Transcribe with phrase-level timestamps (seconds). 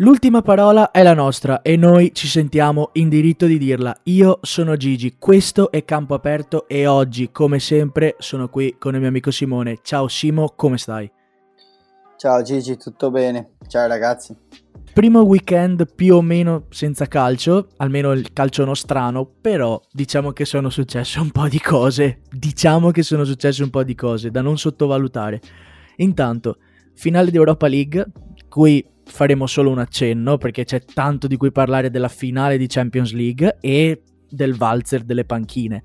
[0.00, 3.98] L'ultima parola è la nostra e noi ci sentiamo in diritto di dirla.
[4.02, 9.00] Io sono Gigi, questo è Campo Aperto e oggi, come sempre, sono qui con il
[9.00, 9.78] mio amico Simone.
[9.80, 11.10] Ciao Simo, come stai?
[12.18, 13.52] Ciao Gigi, tutto bene?
[13.68, 14.36] Ciao ragazzi.
[14.92, 20.68] Primo weekend più o meno senza calcio, almeno il calcio nostrano, però diciamo che sono
[20.68, 22.20] successe un po' di cose.
[22.30, 25.40] Diciamo che sono successe un po' di cose da non sottovalutare.
[25.96, 26.58] Intanto,
[26.92, 28.06] finale di Europa League,
[28.50, 33.12] cui faremo solo un accenno perché c'è tanto di cui parlare della finale di Champions
[33.12, 35.82] League e del valzer delle panchine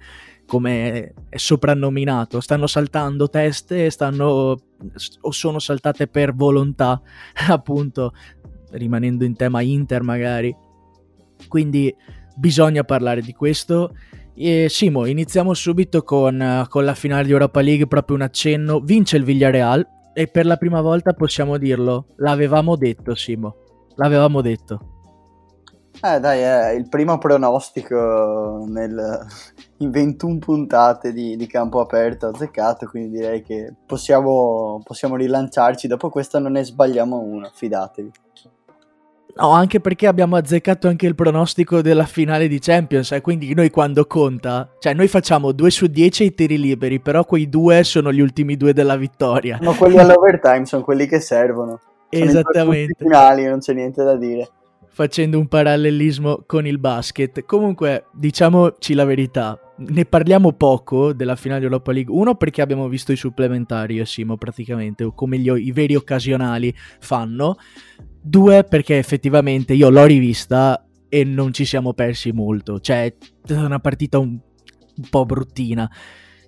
[0.52, 2.42] come è soprannominato.
[2.42, 4.58] Stanno saltando teste stanno
[5.22, 7.02] o sono saltate per volontà
[7.48, 8.14] appunto
[8.72, 10.54] rimanendo in tema Inter magari.
[11.48, 11.96] Quindi
[12.36, 13.96] bisogna parlare di questo.
[14.34, 18.82] E Simo iniziamo subito con, con la finale di Europa League proprio un accenno.
[18.82, 23.56] Vince il Villarreal e per la prima volta possiamo dirlo, l'avevamo detto Simo,
[23.96, 24.92] l'avevamo detto.
[26.04, 29.24] Eh dai, è il primo pronostico nel,
[29.78, 36.10] in 21 puntate di, di, campo aperto azzeccato, quindi direi che possiamo, possiamo rilanciarci, dopo
[36.10, 38.12] questo non ne sbagliamo uno, fidatevi.
[39.36, 43.70] No, anche perché abbiamo azzeccato anche il pronostico della finale di Champions, eh, quindi noi
[43.70, 48.12] quando conta, cioè noi facciamo 2 su 10 i tiri liberi, però quei due sono
[48.12, 49.58] gli ultimi due della vittoria.
[49.62, 51.80] No, quelli all'overtime sono quelli che servono.
[52.10, 52.96] Sono Esattamente.
[52.98, 54.50] finali, non c'è niente da dire.
[54.94, 57.46] Facendo un parallelismo con il basket.
[57.46, 62.14] Comunque, diciamoci la verità, ne parliamo poco della finale Europa League.
[62.14, 67.56] Uno perché abbiamo visto i supplementari, Simo, praticamente, come gli, i veri occasionali fanno.
[68.22, 72.80] Due, perché effettivamente io l'ho rivista e non ci siamo persi molto.
[72.80, 73.14] Cioè,
[73.48, 75.90] è una partita un, un po' bruttina.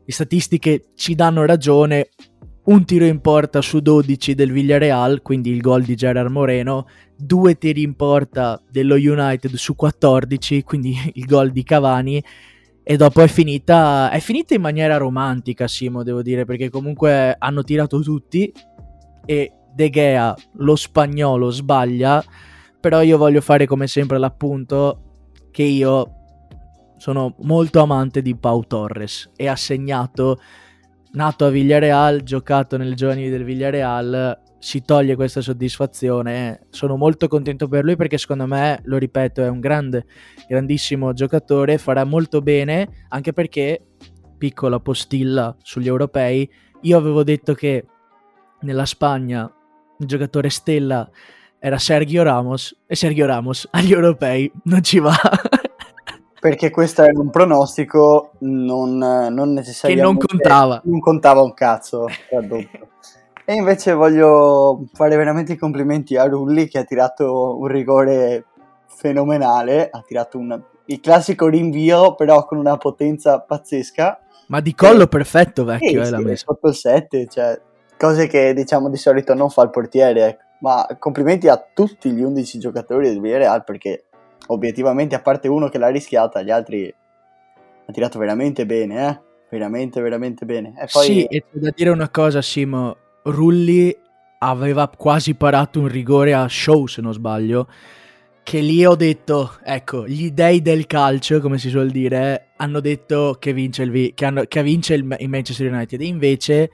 [0.05, 2.09] Le statistiche ci danno ragione.
[2.66, 6.88] Un tiro in porta su 12 del Villarreal, quindi il gol di Gerard Moreno.
[7.17, 12.23] Due tiri in porta dello United su 14, quindi il gol di Cavani.
[12.85, 17.63] E dopo è finita, è finita in maniera romantica, Simo, devo dire, perché comunque hanno
[17.63, 18.51] tirato tutti
[19.25, 22.23] e De Gea, lo spagnolo, sbaglia,
[22.79, 26.22] però io voglio fare come sempre l'appunto che io
[26.97, 30.39] sono molto amante di Pau Torres e ha segnato,
[31.13, 36.67] nato a Villarreal, giocato nelle giovani del Villarreal, si toglie questa soddisfazione.
[36.69, 40.05] Sono molto contento per lui perché secondo me, lo ripeto, è un grande,
[40.47, 43.85] grandissimo giocatore, farà molto bene anche perché,
[44.38, 46.50] piccola postilla sugli europei,
[46.81, 47.85] io avevo detto che
[48.61, 49.53] nella Spagna
[49.97, 51.09] il giocatore stella
[51.59, 55.15] era Sergio Ramos e Sergio Ramos agli europei non ci va.
[56.39, 59.87] Perché questo era un pronostico non, non necessariamente...
[59.87, 60.81] Che non contava.
[60.83, 62.07] Non contava un cazzo,
[63.45, 68.45] E invece voglio fare veramente i complimenti a Rulli che ha tirato un rigore
[68.87, 74.19] fenomenale, ha tirato un, il classico rinvio però con una potenza pazzesca.
[74.47, 76.45] Ma di collo e, perfetto vecchio, eh, sì, l'ha messo.
[76.47, 77.61] Sotto il 7, cioè
[77.97, 80.27] cose che diciamo di solito non fa il portiere.
[80.27, 80.43] Ecco.
[80.59, 84.05] Ma complimenti a tutti gli 11 giocatori del Villarreal perché
[84.47, 86.93] obiettivamente a parte uno che l'ha rischiata, gli altri
[87.85, 89.19] ha tirato veramente bene, eh?
[89.49, 90.73] Veramente, veramente bene.
[90.79, 91.05] E poi...
[91.05, 92.97] Sì, e c'è da dire una cosa, Simo.
[93.23, 93.95] Rulli
[94.39, 97.67] aveva quasi parato un rigore a show, se non sbaglio.
[98.41, 103.37] Che lì ho detto, ecco, gli dei del calcio, come si suol dire, hanno detto
[103.39, 106.01] che vince il, che hanno, che vince il, il Manchester United.
[106.01, 106.71] Invece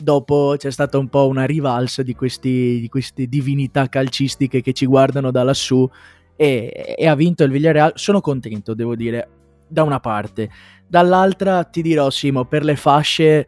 [0.00, 4.86] dopo c'è stata un po' una rivalsa di, questi, di queste divinità calcistiche che ci
[4.86, 5.88] guardano da lassù
[6.36, 7.92] e, e, ha vinto il Villarreal.
[7.94, 9.28] Sono contento, devo dire,
[9.68, 10.50] da una parte.
[10.86, 13.46] Dall'altra ti dirò, Simo, per le fasce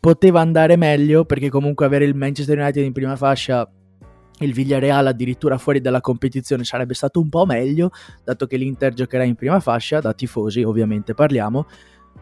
[0.00, 3.68] poteva andare meglio perché comunque avere il Manchester United in prima fascia
[4.40, 7.90] il Villarreal addirittura fuori dalla competizione sarebbe stato un po' meglio,
[8.24, 11.66] dato che l'Inter giocherà in prima fascia, da tifosi ovviamente parliamo,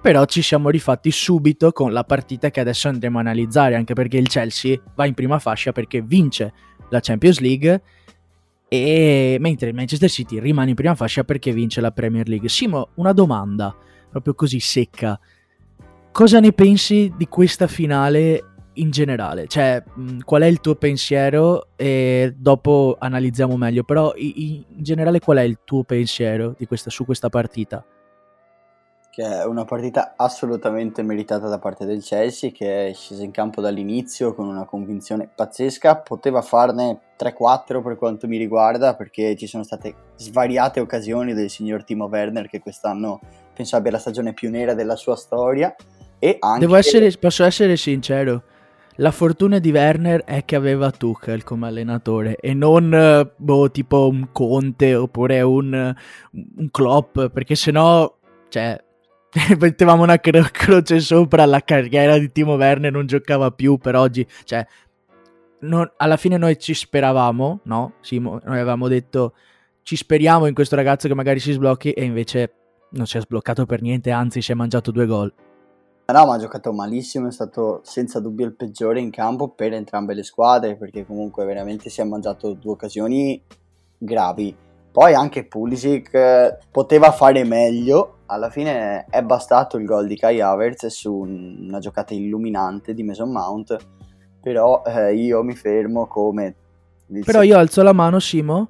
[0.06, 4.18] però ci siamo rifatti subito con la partita che adesso andremo a analizzare, anche perché
[4.18, 6.52] il Chelsea va in prima fascia perché vince
[6.90, 7.82] la Champions League,
[8.68, 12.48] e mentre il Manchester City rimane in prima fascia perché vince la Premier League.
[12.48, 13.74] Simo, una domanda,
[14.08, 15.18] proprio così secca.
[16.12, 18.44] Cosa ne pensi di questa finale
[18.74, 19.48] in generale?
[19.48, 19.82] Cioè,
[20.24, 21.70] qual è il tuo pensiero?
[21.74, 27.28] E dopo analizziamo meglio, però in generale qual è il tuo pensiero questa, su questa
[27.28, 27.84] partita?
[29.16, 33.62] Che è una partita assolutamente meritata da parte del Chelsea che è scesa in campo
[33.62, 39.62] dall'inizio con una convinzione pazzesca, poteva farne 3-4 per quanto mi riguarda perché ci sono
[39.62, 43.20] state svariate occasioni del signor Timo Werner che quest'anno
[43.54, 45.74] penso abbia la stagione più nera della sua storia.
[46.18, 46.60] E anche...
[46.60, 48.42] Devo essere, posso essere sincero,
[48.96, 54.28] la fortuna di Werner è che aveva Tuchel come allenatore e non boh, tipo un
[54.30, 55.94] Conte oppure un,
[56.32, 58.14] un Klopp, perché sennò,
[58.50, 58.84] cioè,
[59.58, 64.26] mettevamo una cro- croce sopra la carriera di Timo Werner non giocava più per oggi,
[64.44, 64.66] cioè,
[65.60, 67.94] non, alla fine noi ci speravamo, no?
[68.00, 69.34] Simo, noi avevamo detto
[69.82, 72.52] ci speriamo in questo ragazzo che magari si sblocchi e invece
[72.90, 75.32] non si è sbloccato per niente, anzi si è mangiato due gol.
[76.06, 80.14] No, ma ha giocato malissimo, è stato senza dubbio il peggiore in campo per entrambe
[80.14, 83.42] le squadre, perché comunque veramente si è mangiato due occasioni
[83.98, 84.56] gravi.
[84.92, 90.40] Poi anche Pulisic eh, poteva fare meglio, alla fine è bastato il gol di Kai
[90.40, 93.76] Havertz su una giocata illuminante di Mason Mount,
[94.40, 96.54] però eh, io mi fermo come...
[97.24, 98.68] Però io alzo la mano, Simo,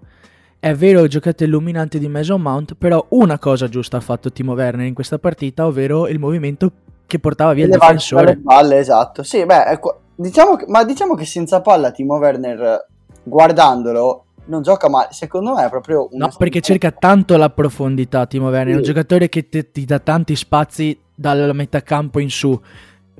[0.58, 4.86] è vero giocate illuminante di Mason Mount, però una cosa giusta ha fatto Timo Werner
[4.86, 6.70] in questa partita, ovvero il movimento
[7.06, 8.36] che portava via il difensore.
[8.38, 9.22] Palle, esatto.
[9.22, 12.86] Sì, beh, ecco, diciamo che, ma diciamo che senza palla Timo Werner,
[13.22, 15.08] guardandolo, non gioca male.
[15.10, 16.18] Secondo me è proprio un...
[16.18, 18.72] No, perché cerca tanto la profondità Timo Werner, sì.
[18.72, 22.58] è un giocatore che ti, ti dà tanti spazi dalla metà campo in su.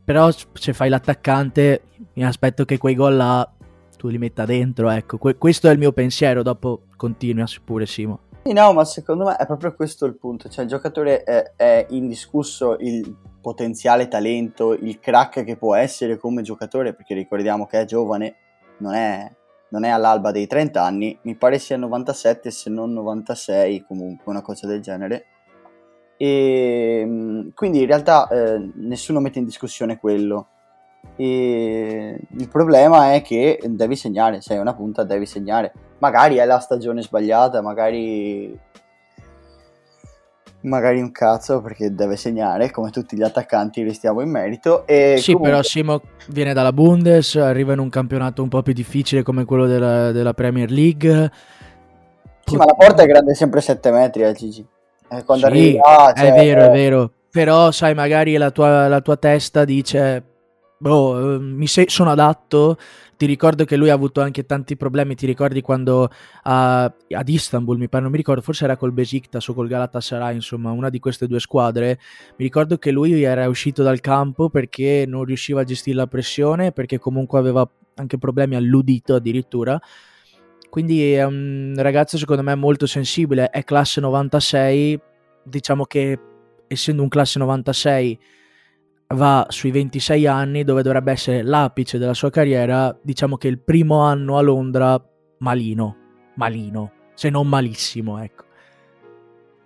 [0.05, 1.82] Però se fai l'attaccante,
[2.14, 3.50] mi aspetto che quei gol là
[3.96, 5.19] tu li metta dentro, ecco.
[5.19, 8.20] Que- questo è il mio pensiero, dopo continua pure Simo.
[8.44, 11.87] Sì, no, ma secondo me è proprio questo il punto, cioè il giocatore è, è
[11.90, 17.84] indiscusso il potenziale talento, il crack che può essere come giocatore, perché ricordiamo che è
[17.84, 18.37] giovane,
[18.78, 19.28] non è,
[19.71, 24.43] non è all'alba dei 30 anni, mi pare sia 97 se non 96 comunque, una
[24.43, 25.27] cosa del genere.
[26.17, 30.49] E mm, quindi in realtà eh, nessuno mette in discussione quello.
[31.17, 35.73] E il problema è che devi segnare, sei una punta, devi segnare.
[35.99, 38.59] Magari è la stagione sbagliata, magari
[40.67, 44.87] magari un cazzo perché deve segnare, come tutti gli attaccanti restiamo in merito.
[44.87, 45.51] E sì, comunque...
[45.51, 49.67] però Simo viene dalla Bundes, arriva in un campionato un po' più difficile come quello
[49.67, 51.31] della, della Premier League.
[52.45, 54.67] Sì, ma la porta è grande sempre 7 metri, eh, Gigi.
[55.09, 57.11] Eh, quando sì, arriva, cioè, è vero, è vero.
[57.31, 60.23] Però, sai, magari la tua, la tua testa dice,
[60.79, 62.77] boh, mi sei, sono adatto,
[63.17, 66.11] ti ricordo che lui ha avuto anche tanti problemi, ti ricordi quando
[66.43, 70.35] a, ad Istanbul, mi pare, non mi ricordo, forse era col Besiktas o col Galatasaray,
[70.35, 71.99] insomma, una di queste due squadre,
[72.37, 76.73] mi ricordo che lui era uscito dal campo perché non riusciva a gestire la pressione,
[76.73, 79.81] perché comunque aveva anche problemi all'udito addirittura.
[80.69, 85.01] Quindi è un ragazzo secondo me molto sensibile, è classe 96,
[85.43, 86.19] diciamo che
[86.67, 88.19] essendo un classe 96
[89.08, 94.00] va sui 26 anni dove dovrebbe essere l'apice della sua carriera, diciamo che il primo
[94.00, 95.00] anno a Londra
[95.38, 95.97] malino,
[96.35, 98.44] malino, se non malissimo, ecco.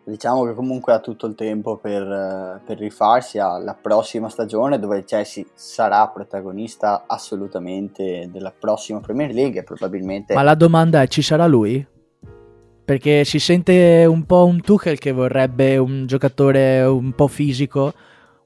[0.02, 5.04] Diciamo che comunque ha tutto il tempo per, per rifarsi alla prossima stagione dove il
[5.04, 10.34] Chelsea sarà protagonista assolutamente della prossima Premier League probabilmente...
[10.34, 11.86] Ma la domanda è ci sarà lui?
[12.84, 17.92] Perché si sente un po' un Tuchel che vorrebbe un giocatore un po' fisico,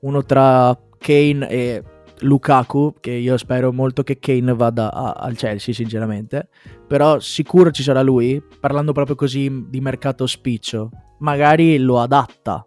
[0.04, 1.82] uno tra Kane e
[2.20, 6.48] Lukaku, che io spero molto che Kane vada a, al Chelsea, sinceramente.
[6.86, 10.90] Però sicuro ci sarà lui, parlando proprio così di mercato spiccio.
[11.18, 12.64] Magari lo adatta,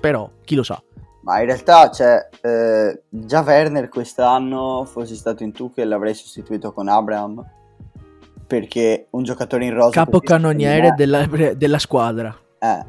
[0.00, 0.80] però chi lo sa.
[1.22, 6.72] Ma in realtà, cioè, eh, già Werner quest'anno, fossi stato in tu che l'avrei sostituito
[6.72, 7.44] con Abraham,
[8.46, 9.90] perché un giocatore in rosa...
[9.90, 12.36] Capocannoniere della, della squadra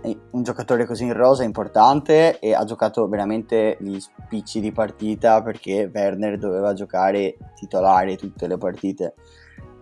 [0.02, 4.72] eh, un giocatore così in rosa è importante e ha giocato veramente gli spicci di
[4.72, 9.16] partita perché Werner doveva giocare titolare tutte le partite.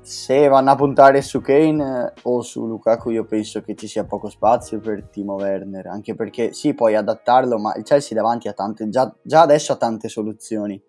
[0.02, 4.04] Se vanno a puntare su Kane eh, o su Lukaku io penso che ci sia
[4.06, 8.54] poco spazio per Timo Werner, anche perché sì puoi adattarlo ma il Chelsea davanti ha
[8.54, 10.80] tante, già, già adesso ha tante soluzioni.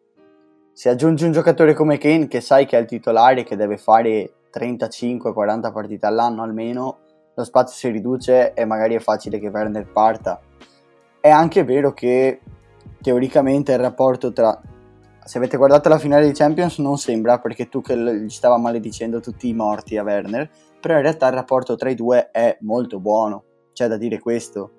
[0.72, 4.32] Se aggiungi un giocatore come Kane che sai che è il titolare che deve fare
[4.52, 6.98] 35-40 partite all'anno almeno,
[7.36, 10.40] lo spazio si riduce e magari è facile che Werner parta.
[11.20, 12.40] È anche vero che
[13.00, 14.58] teoricamente il rapporto tra...
[15.22, 19.20] Se avete guardato la finale di Champions non sembra perché tu che gli stava maledicendo
[19.20, 20.48] tutti i morti a Werner,
[20.80, 24.70] però in realtà il rapporto tra i due è molto buono, c'è da dire questo.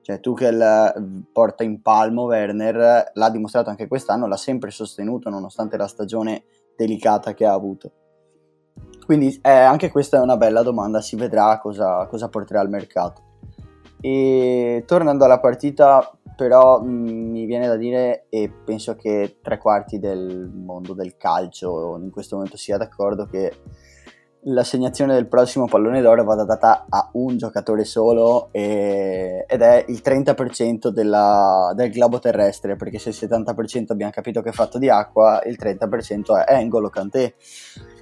[0.00, 5.88] Cioè Tuchel porta in palmo Werner, l'ha dimostrato anche quest'anno, l'ha sempre sostenuto nonostante la
[5.88, 6.44] stagione
[6.76, 7.90] delicata che ha avuto.
[9.06, 13.22] Quindi eh, anche questa è una bella domanda, si vedrà cosa, cosa porterà al mercato.
[14.00, 19.58] E tornando alla partita, però mh, mm, mi viene da dire, e penso che tre
[19.58, 23.52] quarti del mondo del calcio in questo momento sia d'accordo, che
[24.48, 30.00] l'assegnazione del prossimo pallone d'oro vada data a un giocatore solo e, ed è il
[30.04, 34.88] 30% della, del globo terrestre perché se il 70% abbiamo capito che è fatto di
[34.88, 37.34] acqua il 30% è Engolo Kanté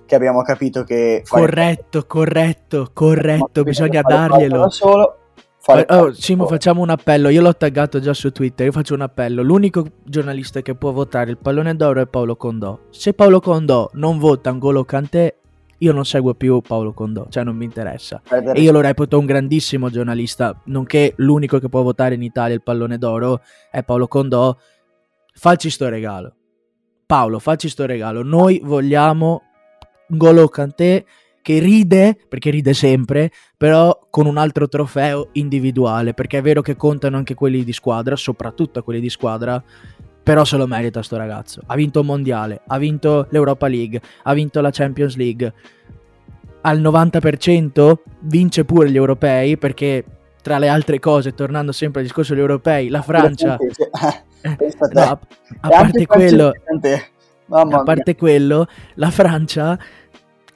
[0.07, 5.19] che abbiamo capito che corretto corretto corretto bisogna darglielo solo
[5.65, 5.87] Fare...
[5.89, 7.31] Oh, Simo, facciamo un appello.
[7.31, 8.67] Io l'ho taggato già su Twitter.
[8.67, 9.41] Io faccio un appello.
[9.41, 12.79] L'unico giornalista che può votare il pallone d'oro è Paolo Condò.
[12.91, 15.35] Se Paolo Condò non vota Angolo Cantè,
[15.79, 18.21] io non seguo più Paolo Condò, cioè non mi interessa.
[18.29, 22.63] E io lo reputo un grandissimo giornalista, nonché l'unico che può votare in Italia il
[22.63, 24.55] pallone d'oro è Paolo Condò.
[25.33, 26.35] Facci sto regalo.
[27.07, 28.23] Paolo, facci sto regalo.
[28.23, 29.43] Noi vogliamo
[30.09, 31.05] Ngolo Kanté
[31.45, 36.75] che ride, perché ride sempre, però con un altro trofeo individuale, perché è vero che
[36.75, 39.63] contano anche quelli di squadra, soprattutto quelli di squadra,
[40.23, 41.61] però se lo merita sto ragazzo.
[41.67, 45.53] Ha vinto un mondiale, ha vinto l'Europa League, ha vinto la Champions League.
[46.63, 50.03] Al 90% vince pure gli europei perché
[50.41, 53.59] tra le altre cose, tornando sempre al discorso degli europei, la Francia...
[54.93, 55.21] no, a,
[55.61, 56.53] a parte quello...
[57.49, 59.79] a parte quello, la Francia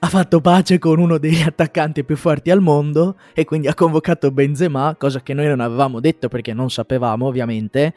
[0.00, 4.30] ha fatto pace con uno degli attaccanti più forti al mondo e quindi ha convocato
[4.30, 7.95] Benzema, cosa che noi non avevamo detto perché non sapevamo ovviamente,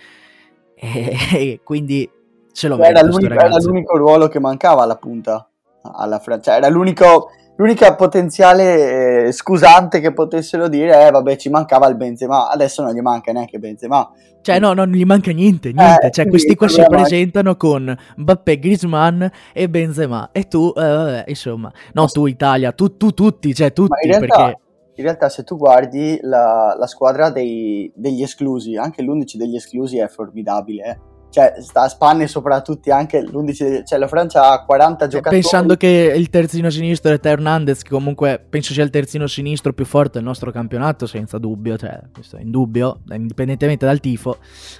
[0.75, 2.09] e, e quindi
[2.51, 5.47] ce lo merita era l'unico, era l'unico ruolo che mancava alla punta,
[5.81, 11.35] alla Francia, cioè, era l'unico l'unica potenziale eh, scusante che potessero dire è eh, vabbè
[11.35, 12.49] ci mancava il Benzema.
[12.49, 14.09] Adesso non gli manca neanche Benzema.
[14.41, 16.07] Cioè no, non gli manca niente, niente.
[16.07, 20.29] Eh, cioè questi qua si presentano con Mbappé, Griezmann e Benzema.
[20.31, 24.35] E tu, eh, vabbè, insomma, no tu Italia, tu, tu tutti, cioè tutti in realtà,
[24.35, 24.59] perché...
[24.95, 29.99] In realtà se tu guardi la, la squadra dei, degli esclusi, anche l'11 degli esclusi
[29.99, 34.63] è formidabile, eh cioè sta a spanne sopra tutti anche l'11 cioè la Francia ha
[34.63, 35.41] 40 giocatori.
[35.41, 39.73] pensando che il terzino sinistro è Teo Hernandez che comunque penso sia il terzino sinistro
[39.73, 44.37] più forte del nostro campionato senza dubbio cioè questo è indubbio indipendentemente dal tifo.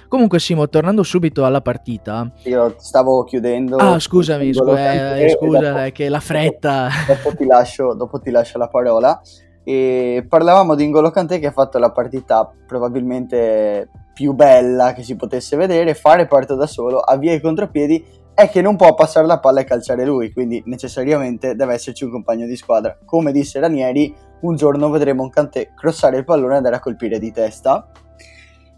[0.08, 2.30] Comunque Simo tornando subito alla partita.
[2.44, 6.88] Io stavo chiudendo ah scusami scu- eh, scusa dopo, è che la fretta.
[7.06, 9.20] dopo ti, lascio, dopo ti lascio la parola.
[9.64, 15.16] E parlavamo di Ingolo Kanté che ha fatto la partita probabilmente più bella che si
[15.16, 18.04] potesse vedere, fare parte da solo, avvia i contropiedi,
[18.34, 22.10] è che non può passare la palla e calciare lui, quindi necessariamente deve esserci un
[22.10, 22.96] compagno di squadra.
[23.04, 27.18] Come disse Ranieri, un giorno vedremo un Kanté crossare il pallone e andare a colpire
[27.18, 27.90] di testa.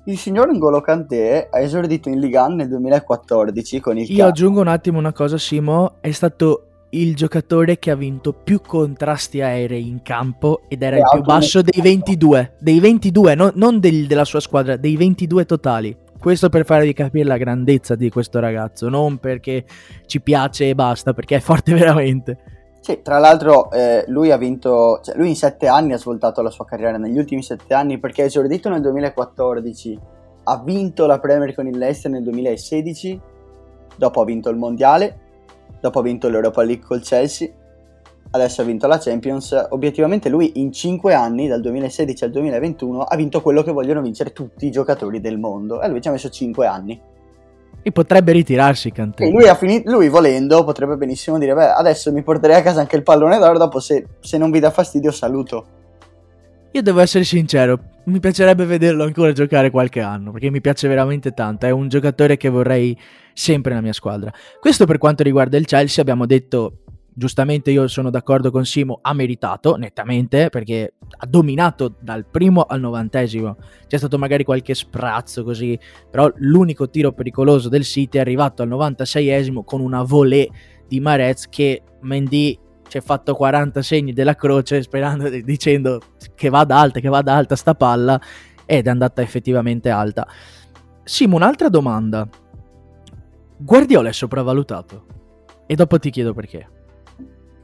[0.07, 4.69] Il signor Ngolo Kanté ha esordito in Liga nel 2014 con il Io aggiungo un
[4.69, 10.02] attimo una cosa, Simo, è stato il giocatore che ha vinto più contrasti aerei in
[10.02, 14.24] campo ed era e il più basso dei 22, dei 22, no, non del, della
[14.24, 15.96] sua squadra, dei 22 totali.
[16.18, 19.64] Questo per farvi capire la grandezza di questo ragazzo, non perché
[20.06, 22.38] ci piace e basta, perché è forte veramente.
[22.80, 26.50] Sì, tra l'altro eh, lui ha vinto, cioè lui in sette anni ha svoltato la
[26.50, 29.98] sua carriera, negli ultimi sette anni, perché è esordito nel 2014,
[30.44, 33.20] ha vinto la Premier con il Leicester nel 2016,
[33.96, 35.24] dopo ha vinto il Mondiale,
[35.85, 37.47] dopo ha vinto l'Europa League col Chelsea,
[38.31, 39.67] adesso ha vinto la Champions.
[39.69, 44.33] Obiettivamente lui in 5 anni, dal 2016 al 2021, ha vinto quello che vogliono vincere
[44.33, 46.99] tutti i giocatori del mondo e lui ci ha messo 5 anni.
[47.83, 49.29] E potrebbe ritirarsi Kanté.
[49.29, 53.03] Lui, finito, lui, volendo potrebbe benissimo dire, beh, adesso mi porterei a casa anche il
[53.03, 55.67] pallone d'oro, dopo se, se non vi dà fastidio saluto.
[56.75, 61.31] Io devo essere sincero, mi piacerebbe vederlo ancora giocare qualche anno, perché mi piace veramente
[61.31, 62.99] tanto, è un giocatore che vorrei
[63.33, 64.33] sempre nella mia squadra.
[64.59, 66.81] Questo per quanto riguarda il Chelsea, abbiamo detto
[67.14, 72.81] giustamente io sono d'accordo con Simo, ha meritato nettamente perché ha dominato dal primo al
[72.81, 73.57] novantesimo.
[73.87, 75.78] C'è stato magari qualche sprazzo così,
[76.11, 80.50] però l'unico tiro pericoloso del City è arrivato al 96esimo con una volée
[80.88, 86.00] di Marez che Mendy ci ha fatto 40 segni della croce sperando, dicendo
[86.35, 88.21] che vada alta, che vada alta sta palla
[88.67, 90.26] ed è andata effettivamente alta.
[91.03, 92.29] Simo, un'altra domanda.
[93.57, 95.07] Guardiola è sopravvalutato.
[95.67, 96.69] E dopo ti chiedo perché.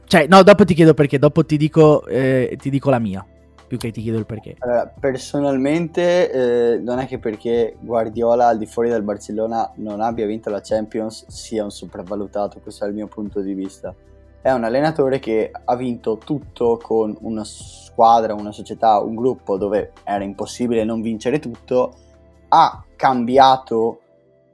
[0.05, 3.25] Cioè, no, dopo ti chiedo perché, dopo ti dico, eh, ti dico la mia,
[3.65, 4.55] più che ti chiedo il perché.
[4.59, 10.25] Allora, personalmente, eh, non è che perché Guardiola al di fuori del Barcellona non abbia
[10.25, 13.95] vinto la Champions sia un sopravvalutato, questo è il mio punto di vista.
[14.43, 19.91] È un allenatore che ha vinto tutto con una squadra, una società, un gruppo dove
[20.03, 21.93] era impossibile non vincere tutto,
[22.47, 23.99] ha cambiato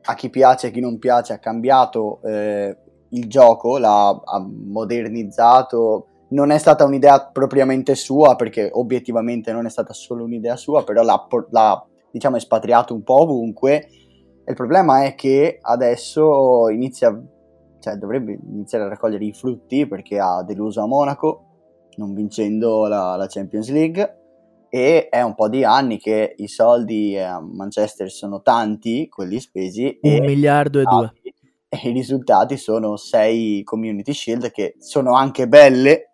[0.03, 2.77] a chi piace e a chi non piace, ha cambiato eh,
[3.10, 4.22] il gioco, l'ha
[4.65, 6.08] modernizzato.
[6.29, 11.01] Non è stata un'idea propriamente sua, perché obiettivamente non è stata solo un'idea sua, però
[11.01, 13.88] l'ha, l'ha diciamo, espatriato un po' ovunque.
[14.46, 17.17] il problema è che adesso inizia,
[17.88, 21.46] cioè dovrebbe iniziare a raccogliere i frutti perché ha deluso a Monaco,
[21.96, 24.22] non vincendo la, la Champions League
[24.70, 29.98] e è un po' di anni che i soldi a Manchester sono tanti, quelli spesi.
[30.01, 31.13] Un miliardo e due.
[31.70, 36.12] E i risultati sono sei Community Shield che sono anche belle,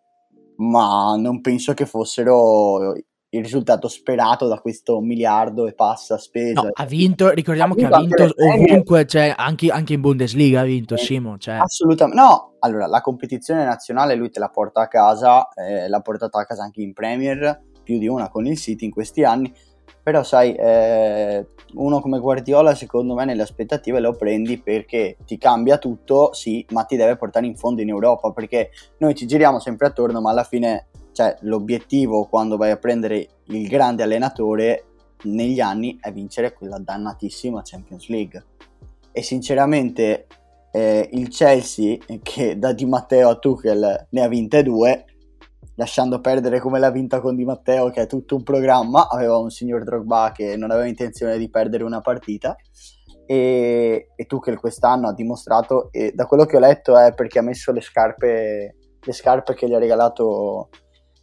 [0.57, 2.93] ma non penso che fossero
[3.33, 6.61] il risultato sperato da questo miliardo e passa spesa.
[6.61, 10.61] No, ha vinto, ricordiamo ha vinto che ha vinto ovunque, cioè, anche, anche, in Bundesliga
[10.61, 11.37] ha vinto, eh, Simo.
[11.37, 11.55] Cioè.
[11.55, 16.39] Assolutamente, no, allora la competizione nazionale lui te la porta a casa, eh, l'ha portata
[16.39, 19.51] a casa anche in Premier, più di una con il City in questi anni,
[20.03, 25.79] però sai, eh, uno come Guardiola secondo me nelle aspettative lo prendi perché ti cambia
[25.79, 29.87] tutto, sì, ma ti deve portare in fondo in Europa, perché noi ci giriamo sempre
[29.87, 34.85] attorno, ma alla fine cioè, l'obiettivo quando vai a prendere il grande allenatore
[35.23, 38.45] negli anni è vincere quella dannatissima Champions League.
[39.11, 40.27] E sinceramente
[40.71, 45.05] eh, il Chelsea, che da Di Matteo a Tuchel ne ha vinte due,
[45.75, 49.49] lasciando perdere come l'ha vinta con Di Matteo, che è tutto un programma, aveva un
[49.49, 52.55] signor Drogba che non aveva intenzione di perdere una partita.
[53.25, 57.43] E, e Tuchel quest'anno ha dimostrato, e da quello che ho letto è perché ha
[57.43, 60.69] messo le scarpe, le scarpe che gli ha regalato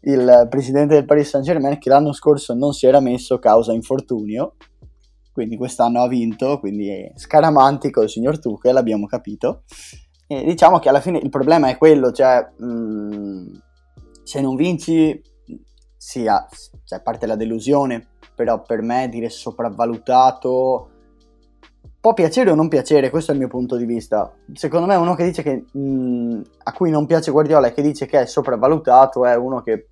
[0.03, 4.55] il presidente del Paris Saint Germain che l'anno scorso non si era messo causa infortunio
[5.33, 9.63] quindi quest'anno ha vinto quindi scaramantico il signor Tuchel l'abbiamo capito.
[10.27, 13.55] E diciamo che alla fine il problema è quello cioè mh, mm,
[14.23, 15.21] se non vinci
[15.97, 16.25] sì,
[16.85, 20.90] cioè, parte la delusione però per me dire sopravvalutato
[22.01, 24.33] Può piacere o non piacere, questo è il mio punto di vista.
[24.55, 28.07] Secondo me uno che dice che mh, a cui non piace Guardiola e che dice
[28.07, 29.89] che è sopravvalutato è uno che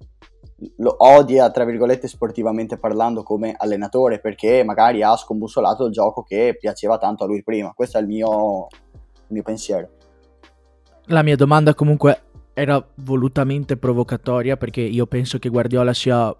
[0.76, 6.56] lo odia, tra virgolette, sportivamente parlando come allenatore, perché magari ha scombussolato il gioco che
[6.58, 7.72] piaceva tanto a lui prima.
[7.74, 9.88] Questo è il mio, il mio pensiero.
[11.06, 12.22] La mia domanda comunque
[12.54, 16.34] era volutamente provocatoria perché io penso che Guardiola sia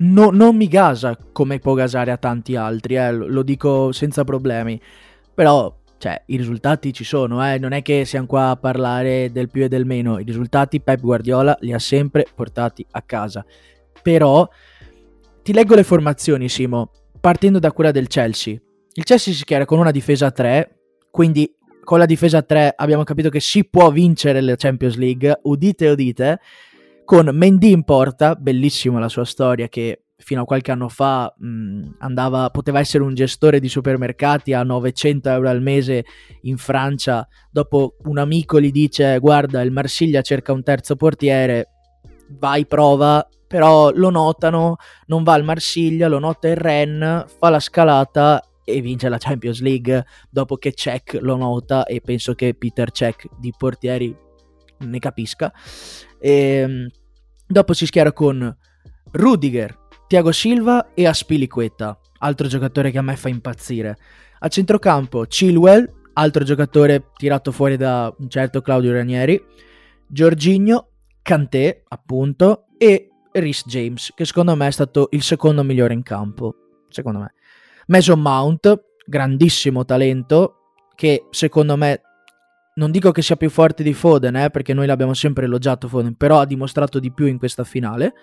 [0.00, 4.80] No, non mi gasa come può gasare a tanti altri, eh, lo dico senza problemi.
[5.38, 7.58] Però, cioè, i risultati ci sono, eh?
[7.58, 10.18] non è che siamo qua a parlare del più e del meno.
[10.18, 13.46] I risultati Pep Guardiola li ha sempre portati a casa.
[14.02, 14.48] Però,
[15.44, 18.60] ti leggo le formazioni, Simo, partendo da quella del Chelsea.
[18.94, 20.76] Il Chelsea si schiera con una difesa a 3,
[21.08, 21.48] quindi
[21.84, 25.88] con la difesa a 3 abbiamo capito che si può vincere la Champions League, udite
[25.88, 26.40] udite,
[27.04, 31.96] con Mendy in porta, bellissima la sua storia che fino a qualche anno fa mh,
[31.98, 36.04] andava, poteva essere un gestore di supermercati a 900 euro al mese
[36.42, 41.68] in Francia, dopo un amico gli dice guarda il Marsiglia cerca un terzo portiere,
[42.38, 44.76] vai prova, però lo notano,
[45.06, 49.60] non va al Marsiglia, lo nota il Ren, fa la scalata e vince la Champions
[49.60, 54.14] League dopo che Cech lo nota e penso che Peter Cech di portieri
[54.78, 55.52] ne capisca.
[56.20, 56.88] E, ehm,
[57.46, 58.54] dopo si schiera con
[59.12, 63.98] Rudiger, Tiago Silva e Aspiliqueta, altro giocatore che a me fa impazzire.
[64.38, 69.38] A centrocampo Chilwell, altro giocatore tirato fuori da un certo Claudio Ranieri,
[70.06, 76.02] Giorginio, Kanté, appunto, e Rhys James, che secondo me è stato il secondo migliore in
[76.02, 76.54] campo,
[76.88, 77.34] secondo me.
[77.88, 80.54] Mason Mount, grandissimo talento,
[80.94, 82.00] che secondo me
[82.76, 86.14] non dico che sia più forte di Foden, eh, perché noi l'abbiamo sempre elogiato Foden,
[86.14, 88.14] però ha dimostrato di più in questa finale.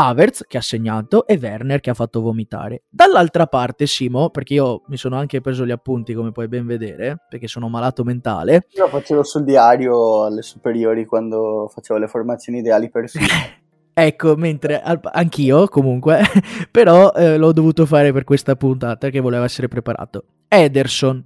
[0.00, 2.84] Havertz che ha segnato e Werner che ha fatto vomitare.
[2.88, 7.24] Dall'altra parte Simo, perché io mi sono anche preso gli appunti come puoi ben vedere,
[7.28, 8.68] perché sono malato mentale.
[8.76, 13.06] Io facevo sul diario alle superiori quando facevo le formazioni ideali per
[13.92, 16.20] Ecco, mentre anch'io comunque,
[16.70, 20.24] però eh, l'ho dovuto fare per questa puntata che voleva essere preparato.
[20.46, 21.24] Ederson,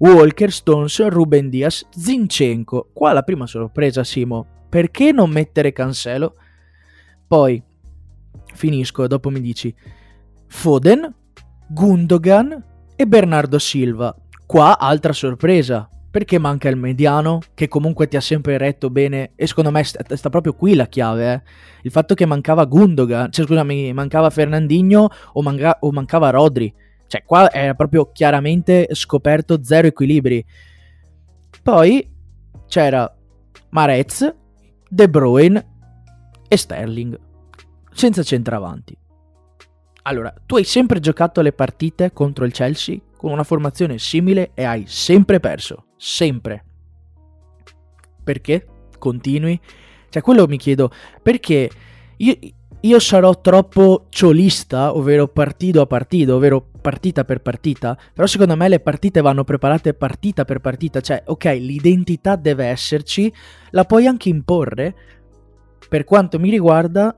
[0.00, 2.90] Walker, Stones, Ruben Diaz, Zinchenko.
[2.92, 6.34] Qua la prima sorpresa Simo, perché non mettere Cancelo?
[7.26, 7.62] Poi
[8.56, 9.72] finisco e dopo mi dici
[10.48, 11.14] Foden,
[11.68, 12.64] Gundogan
[12.96, 14.14] e Bernardo Silva.
[14.46, 19.46] Qua altra sorpresa, perché manca il mediano che comunque ti ha sempre retto bene e
[19.46, 21.42] secondo me sta, sta proprio qui la chiave, eh?
[21.82, 26.72] il fatto che mancava Gundogan, cioè scusami, mancava Fernandinho o, manca, o mancava Rodri,
[27.06, 30.42] cioè qua era proprio chiaramente scoperto zero equilibri.
[31.62, 32.10] Poi
[32.66, 33.14] c'era
[33.70, 34.34] Marez,
[34.88, 35.66] De Bruyne
[36.48, 37.25] e Sterling
[37.96, 38.96] senza centravanti.
[40.02, 44.64] Allora, tu hai sempre giocato le partite contro il Chelsea con una formazione simile e
[44.64, 45.86] hai sempre perso.
[45.96, 46.64] Sempre.
[48.22, 48.66] Perché?
[48.98, 49.58] Continui?
[50.08, 50.90] Cioè, quello mi chiedo,
[51.22, 51.70] perché
[52.18, 52.38] io,
[52.80, 58.68] io sarò troppo ciolista, ovvero partito a partito, ovvero partita per partita, però secondo me
[58.68, 63.32] le partite vanno preparate partita per partita, cioè ok, l'identità deve esserci,
[63.70, 64.94] la puoi anche imporre,
[65.88, 67.16] per quanto mi riguarda,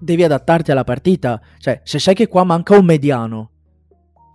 [0.00, 1.40] devi adattarti alla partita.
[1.58, 3.50] Cioè, se sai che qua manca un mediano,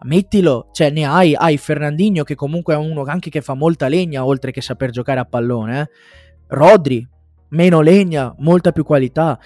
[0.03, 4.25] mettilo, cioè ne hai, hai Fernandinho che comunque è uno anche che fa molta legna
[4.25, 5.89] oltre che saper giocare a pallone, eh.
[6.47, 7.05] Rodri,
[7.49, 9.39] meno legna, molta più qualità.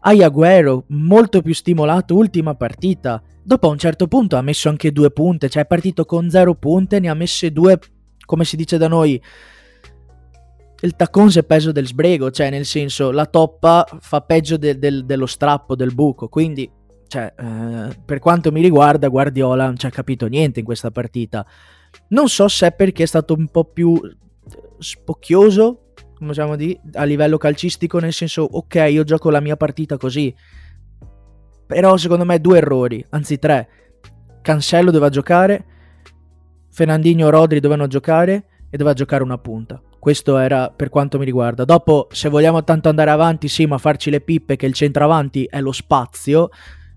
[0.00, 3.22] Hai Agüero, molto più stimolato, ultima partita.
[3.42, 6.54] Dopo a un certo punto ha messo anche due punte, cioè è partito con zero
[6.54, 7.78] punte, ne ha messe due,
[8.24, 9.20] come si dice da noi,
[10.80, 15.04] il taccon se peso del sbrego, cioè nel senso la toppa fa peggio de- del-
[15.06, 16.70] dello strappo, del buco, quindi
[17.08, 21.46] cioè, eh, per quanto mi riguarda Guardiola non ci ha capito niente in questa partita.
[22.08, 23.98] Non so se è perché è stato un po' più
[24.78, 29.96] spocchioso, come possiamo dire, a livello calcistico, nel senso ok, io gioco la mia partita
[29.96, 30.34] così.
[31.66, 33.68] Però secondo me due errori, anzi tre.
[34.42, 35.64] Cancello doveva giocare,
[36.70, 39.80] Fernandinho e Rodri dovevano giocare e doveva giocare una punta.
[39.98, 41.64] Questo era per quanto mi riguarda.
[41.64, 45.60] Dopo, se vogliamo tanto andare avanti, sì, ma farci le pippe che il centravanti è
[45.60, 46.50] lo spazio,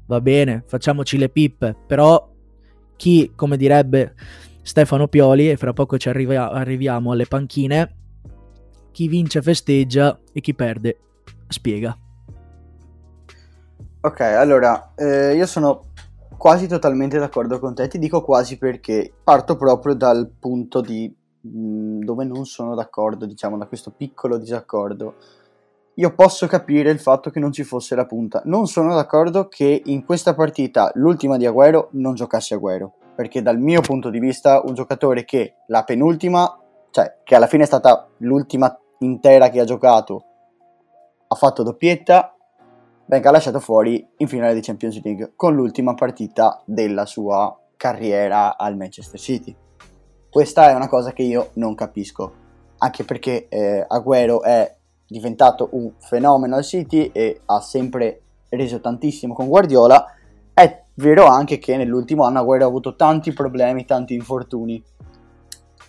[0.05, 2.29] va bene, facciamoci le pippe, però
[2.95, 4.13] chi, come direbbe
[4.61, 7.95] Stefano Pioli, e fra poco ci arriva, arriviamo alle panchine,
[8.91, 10.97] chi vince festeggia e chi perde
[11.47, 11.97] spiega.
[14.01, 15.85] Ok, allora, eh, io sono
[16.37, 21.13] quasi totalmente d'accordo con te, ti dico quasi perché parto proprio dal punto di
[21.47, 25.15] Mm, dove non sono d'accordo, diciamo, da questo piccolo disaccordo,
[25.93, 28.41] io posso capire il fatto che non ci fosse la punta.
[28.45, 33.57] Non sono d'accordo che in questa partita l'ultima di Agüero non giocasse Agüero, perché dal
[33.57, 36.57] mio punto di vista un giocatore che la penultima,
[36.91, 40.23] cioè che alla fine è stata l'ultima intera che ha giocato,
[41.27, 42.35] ha fatto doppietta,
[43.05, 48.75] venga lasciato fuori in finale di Champions League con l'ultima partita della sua carriera al
[48.75, 49.55] Manchester City.
[50.31, 52.31] Questa è una cosa che io non capisco,
[52.77, 54.75] anche perché eh, Agüero è
[55.07, 60.05] diventato un fenomeno al City e ha sempre reso tantissimo con Guardiola.
[60.53, 64.83] È vero anche che nell'ultimo anno Agüero ha avuto tanti problemi, tanti infortuni.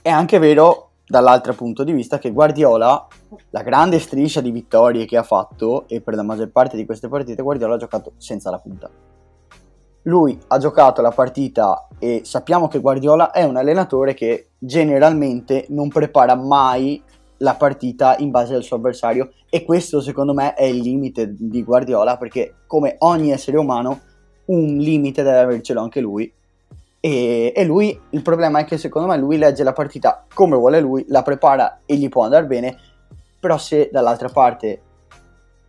[0.00, 3.06] È anche vero dall'altro punto di vista che Guardiola,
[3.50, 7.08] la grande striscia di vittorie che ha fatto, e per la maggior parte di queste
[7.08, 9.09] partite Guardiola ha giocato senza la punta
[10.02, 15.88] lui ha giocato la partita e sappiamo che Guardiola è un allenatore che generalmente non
[15.88, 17.02] prepara mai
[17.38, 21.62] la partita in base al suo avversario e questo secondo me è il limite di
[21.62, 24.00] Guardiola perché come ogni essere umano
[24.46, 26.32] un limite deve avercelo anche lui.
[27.02, 30.80] E, e lui il problema è che secondo me lui legge la partita come vuole
[30.80, 32.76] lui, la prepara e gli può andare bene
[33.40, 34.82] però se dall'altra parte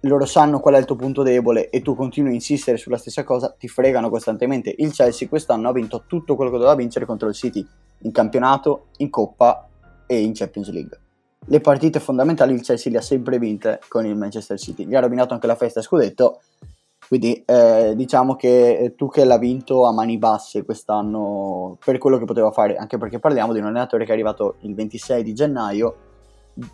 [0.07, 3.23] loro sanno qual è il tuo punto debole e tu continui a insistere sulla stessa
[3.23, 4.73] cosa, ti fregano costantemente.
[4.77, 7.65] Il Chelsea quest'anno ha vinto tutto quello che doveva vincere contro il City,
[7.99, 9.67] in campionato, in Coppa
[10.07, 10.99] e in Champions League.
[11.45, 14.85] Le partite fondamentali il Chelsea le ha sempre vinte con il Manchester City.
[14.85, 16.41] Gli ha rovinato anche la festa scudetto,
[17.07, 22.51] quindi eh, diciamo che Tuchel ha vinto a mani basse quest'anno per quello che poteva
[22.51, 25.95] fare, anche perché parliamo di un allenatore che è arrivato il 26 di gennaio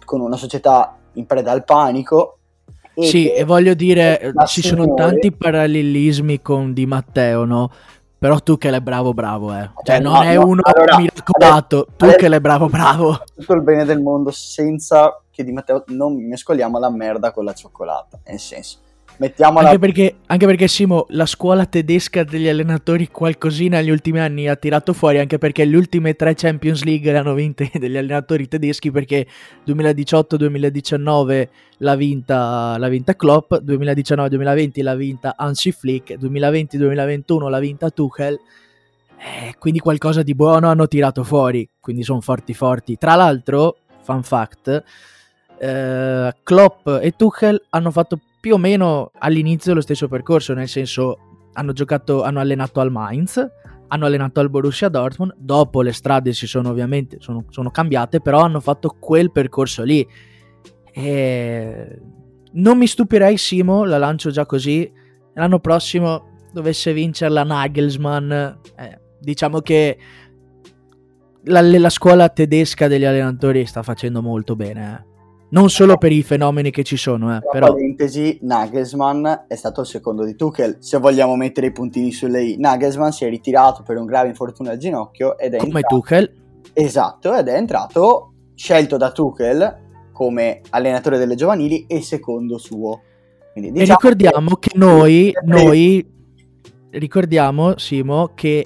[0.05, 2.36] con una società in preda al panico
[3.03, 7.71] sì, e voglio dire, ci sono tanti parallelismi con Di Matteo, no?
[8.19, 9.69] Però tu che l'hai bravo bravo, eh.
[9.83, 13.21] Cioè, eh, non no, è uno allora, miracolato, tu allora, che l'hai bravo bravo.
[13.35, 17.53] Tutto il bene del mondo senza che Di Matteo non mescoliamo la merda con la
[17.53, 18.79] cioccolata, nel senso.
[19.19, 19.69] Mettiamola...
[19.69, 24.55] Anche perché, anche perché Simo, la scuola tedesca degli allenatori qualcosina negli ultimi anni ha
[24.55, 28.91] tirato fuori, anche perché le ultime tre Champions League le hanno vinte degli allenatori tedeschi,
[28.91, 29.25] perché
[29.65, 38.39] 2018-2019 l'ha vinta, l'ha vinta Klopp, 2019-2020 l'ha vinta Hansi Flick, 2020-2021 l'ha vinta Tuchel,
[39.17, 42.97] eh, quindi qualcosa di buono hanno tirato fuori, quindi sono forti forti.
[42.97, 44.83] Tra l'altro, fun fact,
[45.59, 51.17] eh, Klopp e Tuchel hanno fatto più o meno all'inizio lo stesso percorso, nel senso
[51.51, 53.45] hanno giocato, hanno allenato al Mainz,
[53.89, 58.39] hanno allenato al Borussia Dortmund, dopo le strade si sono ovviamente sono, sono cambiate, però
[58.39, 60.07] hanno fatto quel percorso lì.
[60.93, 61.99] E
[62.53, 64.89] non mi stupirei Simo, la lancio già così,
[65.33, 69.97] l'anno prossimo dovesse vincere la Nagelsmann, eh, diciamo che
[71.43, 75.06] la, la, scuola tedesca degli allenatori sta facendo molto bene.
[75.49, 77.67] Non solo per i fenomeni che ci sono, eh, però...
[77.67, 80.77] parentesi, Nagelsmann è stato il secondo di Tuchel.
[80.79, 84.71] Se vogliamo mettere i puntini sulle i, Nagelsmann si è ritirato per un grave infortunio
[84.71, 85.95] al ginocchio ed è Come entrato...
[85.95, 86.33] Tuchel.
[86.73, 93.01] Esatto, ed è entrato scelto da Tuchel come allenatore delle giovanili e secondo suo.
[93.53, 96.11] Quindi, diciamo e ricordiamo che, che noi, noi
[96.91, 98.65] ricordiamo, Simo, che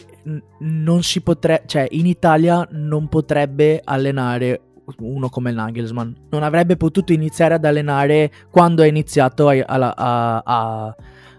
[0.60, 6.12] non si potrebbe, cioè in Italia non potrebbe allenare uno come Nagelsmann.
[6.30, 10.96] Non avrebbe potuto iniziare ad allenare quando ha iniziato a, a, a,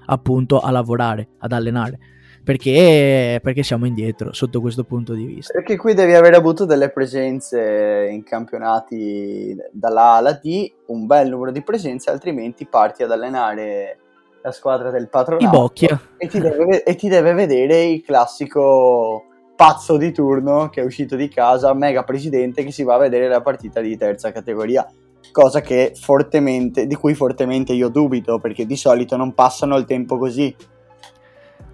[0.06, 1.98] appunto a lavorare, ad allenare.
[2.44, 5.52] Perché, perché siamo indietro sotto questo punto di vista.
[5.52, 11.28] Perché qui devi aver avuto delle presenze in campionati dalla A alla D, un bel
[11.28, 13.98] numero di presenze, altrimenti parti ad allenare
[14.42, 15.72] la squadra del patronato
[16.16, 21.16] e ti, deve, e ti deve vedere il classico pazzo di turno che è uscito
[21.16, 24.86] di casa, mega presidente che si va a vedere la partita di terza categoria
[25.30, 30.54] cosa di cui fortemente io dubito, perché di solito non passano il tempo così.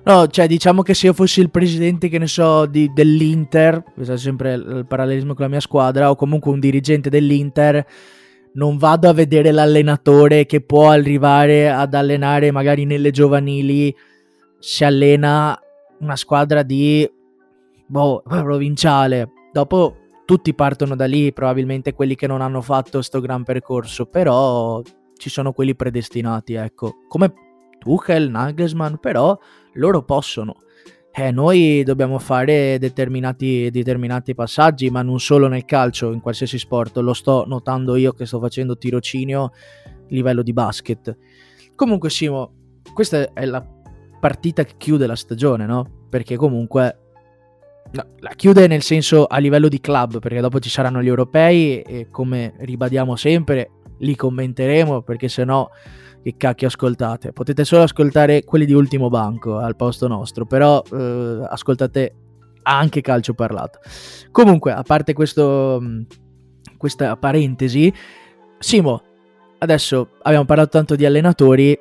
[0.05, 4.14] No, cioè diciamo che se io fossi il presidente, che ne so, di, dell'Inter, questo
[4.14, 7.85] è sempre il parallelismo con la mia squadra, o comunque un dirigente dell'Inter,
[8.55, 13.95] non vado a vedere l'allenatore che può arrivare ad allenare magari nelle giovanili,
[14.59, 15.59] si allena
[16.01, 17.09] una squadra di
[17.88, 19.33] boh, provinciale.
[19.53, 24.83] Dopo tutti partono da lì, probabilmente quelli che non hanno fatto questo gran percorso, però
[25.16, 26.98] ci sono quelli predestinati, ecco.
[27.09, 27.33] Come
[27.79, 29.37] Tuchel, Nagelsmann, però
[29.74, 30.55] loro possono.
[31.11, 36.98] Eh, noi dobbiamo fare determinati, determinati passaggi, ma non solo nel calcio, in qualsiasi sport.
[36.98, 39.51] Lo sto notando io che sto facendo tirocinio
[40.09, 41.16] livello di basket.
[41.74, 42.53] Comunque, Simo,
[42.92, 43.66] questa è la
[44.20, 46.07] partita che chiude la stagione, no?
[46.09, 47.08] Perché comunque
[47.90, 51.81] No, la chiude nel senso a livello di club, perché dopo ci saranno gli europei
[51.81, 55.70] e come ribadiamo sempre, li commenteremo perché se no
[56.22, 57.33] che cacchio ascoltate.
[57.33, 62.14] Potete solo ascoltare quelli di ultimo banco al posto nostro, però eh, ascoltate
[62.62, 63.79] anche calcio parlato.
[64.31, 66.03] Comunque, a parte questo, mm,
[66.77, 67.92] questa parentesi,
[68.59, 69.03] Simo,
[69.59, 71.79] adesso abbiamo parlato tanto di allenatori,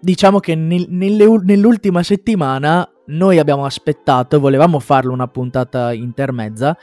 [0.00, 6.76] diciamo che nel, nell'ultima settimana noi abbiamo aspettato, volevamo farlo una puntata intermezza,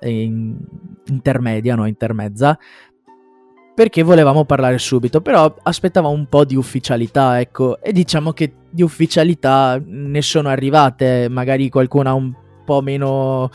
[0.00, 0.56] in,
[1.06, 2.58] intermedia, no intermezza,
[3.74, 8.82] perché volevamo parlare subito, però aspettavamo un po' di ufficialità, ecco, e diciamo che di
[8.82, 13.50] ufficialità ne sono arrivate, magari qualcuna un po' meno,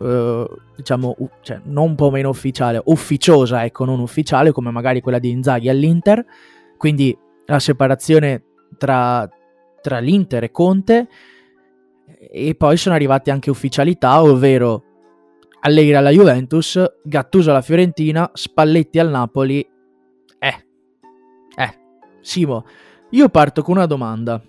[0.00, 5.00] eh, diciamo, u- cioè non un po' meno ufficiale, ufficiosa, ecco, non ufficiale, come magari
[5.00, 6.24] quella di Inzaghi all'Inter,
[6.76, 8.44] quindi la separazione
[8.78, 9.28] tra,
[9.82, 11.08] tra l'Inter e Conte,
[12.30, 14.84] e poi sono arrivate anche ufficialità, ovvero
[15.60, 19.60] Allegri alla Juventus, Gattuso alla Fiorentina, Spalletti al Napoli.
[20.38, 20.66] Eh,
[21.56, 21.78] eh,
[22.20, 22.66] Simo,
[23.10, 24.42] io parto con una domanda.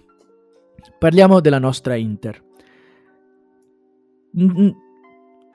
[0.97, 2.43] Parliamo della nostra Inter.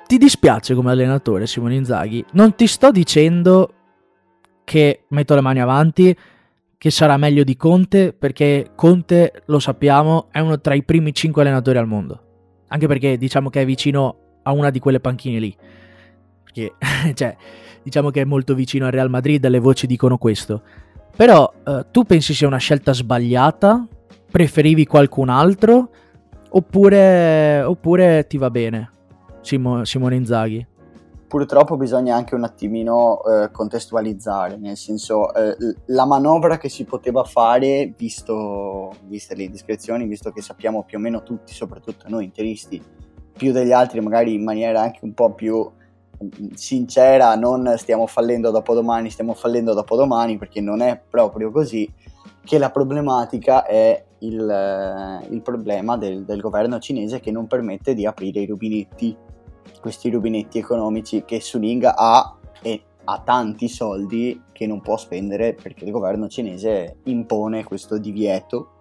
[0.07, 2.25] Ti dispiace come allenatore Simone Inzaghi?
[2.33, 3.75] Non ti sto dicendo
[4.65, 6.17] che metto le mani avanti,
[6.81, 11.43] che sarà meglio di Conte, perché Conte, lo sappiamo, è uno tra i primi 5
[11.43, 12.23] allenatori al mondo.
[12.69, 15.55] Anche perché diciamo che è vicino a una di quelle panchine lì.
[16.43, 16.73] Perché,
[17.13, 17.37] cioè,
[17.83, 20.63] diciamo che è molto vicino al Real Madrid, le voci dicono questo.
[21.15, 23.87] Però, eh, tu pensi sia una scelta sbagliata?
[24.31, 25.91] Preferivi qualcun altro?
[26.49, 28.91] Oppure, oppure ti va bene
[29.43, 30.67] Simo, Simone Inzaghi?
[31.31, 37.23] Purtroppo bisogna anche un attimino eh, contestualizzare, nel senso eh, la manovra che si poteva
[37.23, 42.83] fare, visto, viste le indiscrezioni, visto che sappiamo più o meno tutti, soprattutto noi interisti,
[43.33, 45.71] più degli altri magari in maniera anche un po' più
[46.25, 51.53] mm, sincera, non stiamo fallendo dopo domani, stiamo fallendo dopo domani, perché non è proprio
[51.53, 51.89] così,
[52.43, 58.05] che la problematica è il, il problema del, del governo cinese che non permette di
[58.05, 59.29] aprire i rubinetti
[59.81, 65.85] questi rubinetti economici che Suning ha e ha tanti soldi che non può spendere perché
[65.85, 68.73] il governo cinese impone questo divieto.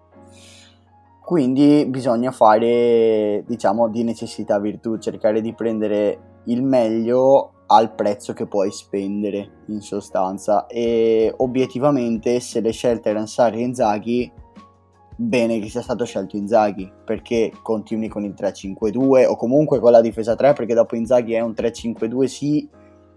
[1.22, 8.46] Quindi bisogna fare, diciamo, di necessità virtù, cercare di prendere il meglio al prezzo che
[8.46, 14.32] puoi spendere in sostanza e obiettivamente se le scelte erano Sarri e Inzaghi
[15.22, 20.00] bene che sia stato scelto Inzaghi perché continui con il 3-5-2 o comunque con la
[20.00, 22.66] difesa 3 perché dopo Inzaghi è un 3-5-2 sì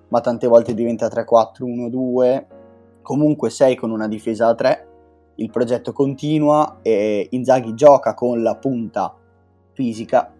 [0.09, 2.45] ma tante volte diventa 3-4-1-2
[3.01, 4.87] comunque sei con una difesa a 3
[5.35, 9.15] il progetto continua e Inzaghi gioca con la punta
[9.71, 10.33] fisica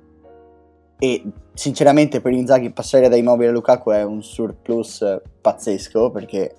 [1.00, 1.24] e
[1.54, 6.56] sinceramente per Inzaghi passare da Immobile a Lukaku è un surplus pazzesco perché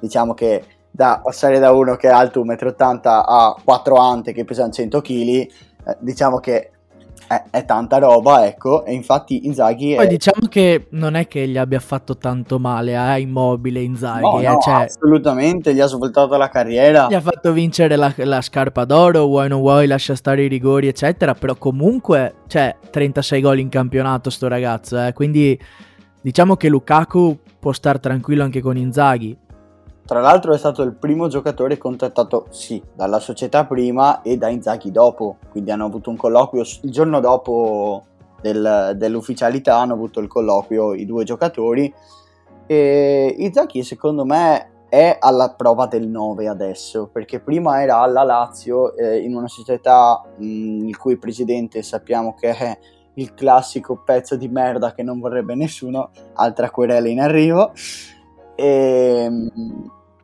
[0.00, 4.44] diciamo che da passare da uno che è alto 1,80 m a 4 ante che
[4.44, 5.50] pesano 100 kg, eh,
[6.00, 6.70] diciamo che
[7.28, 9.94] è, è, tanta roba, ecco, e infatti Inzaghi...
[9.94, 14.22] Poi diciamo che non è che gli abbia fatto tanto male a eh, Immobile Inzaghi,
[14.22, 14.84] no, eh, no, cioè...
[14.84, 17.06] assolutamente, gli ha svoltato la carriera.
[17.08, 20.88] Gli ha fatto vincere la, la, scarpa d'oro, vuoi non vuoi, lascia stare i rigori,
[20.88, 25.58] eccetera, però comunque, cioè, 36 gol in campionato sto ragazzo, eh, quindi
[26.22, 29.36] diciamo che Lukaku può star tranquillo anche con Inzaghi.
[30.08, 34.90] Tra l'altro è stato il primo giocatore contattato, sì, dalla società prima e da Inzaghi
[34.90, 38.04] dopo, quindi hanno avuto un colloquio il giorno dopo
[38.40, 41.92] del, dell'ufficialità, hanno avuto il colloquio i due giocatori
[42.66, 48.96] e Inzaghi secondo me è alla prova del 9 adesso, perché prima era alla Lazio
[48.96, 52.78] eh, in una società mh, il cui presidente sappiamo che è
[53.12, 57.72] il classico pezzo di merda che non vorrebbe nessuno, altra querela in arrivo.
[58.54, 59.30] E,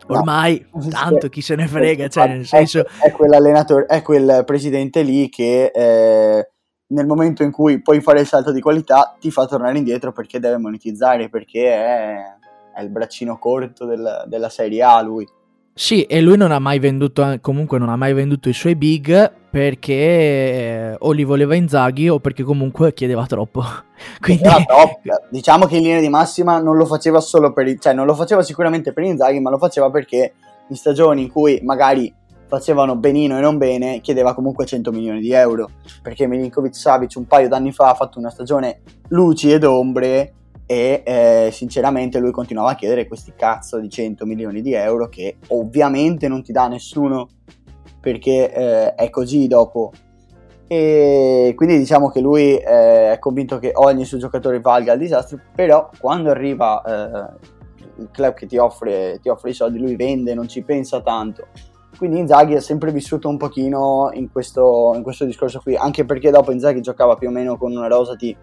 [0.07, 2.85] Ormai, no, tanto chi se ne frega, cioè nel senso...
[2.85, 6.51] È, è quell'allenatore, è quel presidente lì che eh,
[6.88, 10.38] nel momento in cui puoi fare il salto di qualità ti fa tornare indietro perché
[10.38, 12.37] deve monetizzare, perché è
[12.75, 15.27] è il braccino corto del, della Serie A lui.
[15.77, 19.33] Sì, e lui non ha mai venduto, comunque non ha mai venduto i suoi big
[19.51, 23.63] perché eh, o li voleva Inzaghi o perché comunque chiedeva troppo.
[24.21, 24.49] Quindi...
[25.31, 28.43] Diciamo che in linea di massima non lo faceva solo per, cioè non lo faceva
[28.43, 30.35] sicuramente per Inzaghi, ma lo faceva perché
[30.69, 32.13] in stagioni in cui magari
[32.47, 35.71] facevano benino e non bene, chiedeva comunque 100 milioni di euro.
[36.03, 40.33] Perché Milinkovic Savic un paio d'anni fa ha fatto una stagione luci ed ombre
[40.66, 45.37] e eh, sinceramente lui continuava a chiedere questi cazzo di 100 milioni di euro che
[45.48, 47.29] ovviamente non ti dà nessuno
[48.00, 49.92] perché eh, è così dopo.
[50.66, 55.38] E quindi diciamo che lui eh, è convinto che ogni suo giocatore valga il disastro
[55.55, 57.53] però quando arriva eh,
[57.98, 61.46] il club che ti offre, ti offre i soldi lui vende, non ci pensa tanto.
[61.96, 66.31] Quindi Inzaghi ha sempre vissuto un pochino in questo, in questo discorso qui anche perché
[66.31, 68.35] dopo Inzaghi giocava più o meno con una rosa di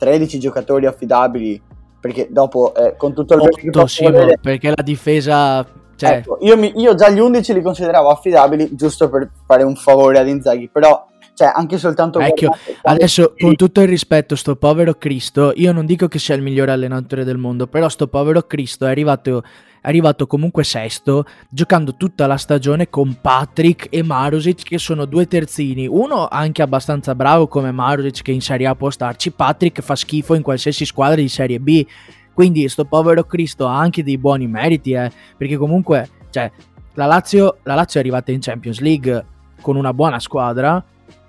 [0.00, 1.60] 13 giocatori affidabili
[2.00, 5.62] perché dopo eh, con tutto il 8, sì, vedere, perché la difesa
[5.94, 6.12] cioè...
[6.12, 10.18] ecco, io, mi, io, già gli 11 li consideravo affidabili giusto per fare un favore
[10.18, 15.52] ad Inzaghi però cioè anche soltanto Ecco, adesso con tutto il rispetto sto povero Cristo
[15.54, 18.90] io non dico che sia il migliore allenatore del mondo però sto povero Cristo è
[18.90, 19.42] arrivato
[19.80, 25.26] è arrivato comunque sesto, giocando tutta la stagione con Patrick e Marusic che sono due
[25.26, 29.96] terzini, uno anche abbastanza bravo come Marusic che in Serie A può starci, Patrick fa
[29.96, 31.86] schifo in qualsiasi squadra di Serie B,
[32.34, 36.50] quindi sto povero Cristo ha anche dei buoni meriti, eh, perché comunque, cioè,
[36.94, 39.24] la Lazio, la Lazio è arrivata in Champions League
[39.60, 40.82] con una buona squadra,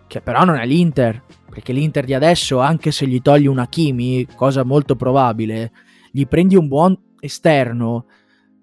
[0.07, 4.25] che però non è l'Inter, perché l'Inter di adesso, anche se gli togli una Kimi,
[4.35, 5.71] cosa molto probabile,
[6.11, 8.05] gli prendi un buon esterno,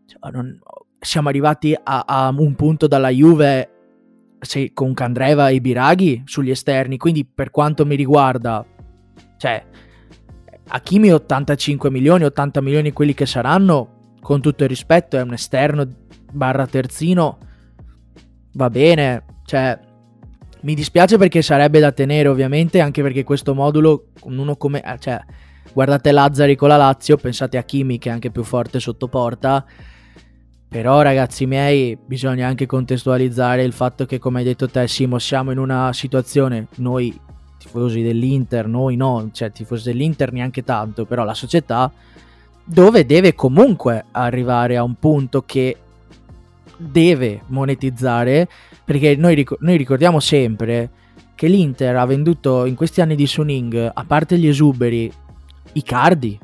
[0.08, 0.58] cioè, non,
[0.98, 3.70] siamo arrivati a, a, un punto dalla Juve
[4.40, 8.64] se, con Candreva e Biraghi sugli esterni, quindi per quanto mi riguarda,
[9.36, 9.64] cioè,
[10.70, 15.86] Hakimi 85 milioni, 80 milioni quelli che saranno, con tutto il rispetto, è un esterno
[16.32, 17.38] barra terzino,
[18.54, 19.78] va bene, cioè,
[20.62, 25.20] mi dispiace perché sarebbe da tenere ovviamente, anche perché questo modulo, uno come, cioè,
[25.72, 29.64] guardate Lazzari con la Lazio, pensate a Kimi che è anche più forte sotto porta,
[30.68, 35.50] però ragazzi miei bisogna anche contestualizzare il fatto che come hai detto te Simo siamo
[35.50, 37.18] in una situazione, noi
[37.58, 41.90] tifosi dell'Inter, noi no, cioè tifosi dell'Inter neanche tanto, però la società
[42.64, 45.76] dove deve comunque arrivare a un punto che
[46.76, 48.46] deve monetizzare
[48.84, 50.90] perché noi, ric- noi ricordiamo sempre
[51.34, 55.10] che l'Inter ha venduto in questi anni di Suning, a parte gli esuberi,
[55.72, 56.38] i Cardi,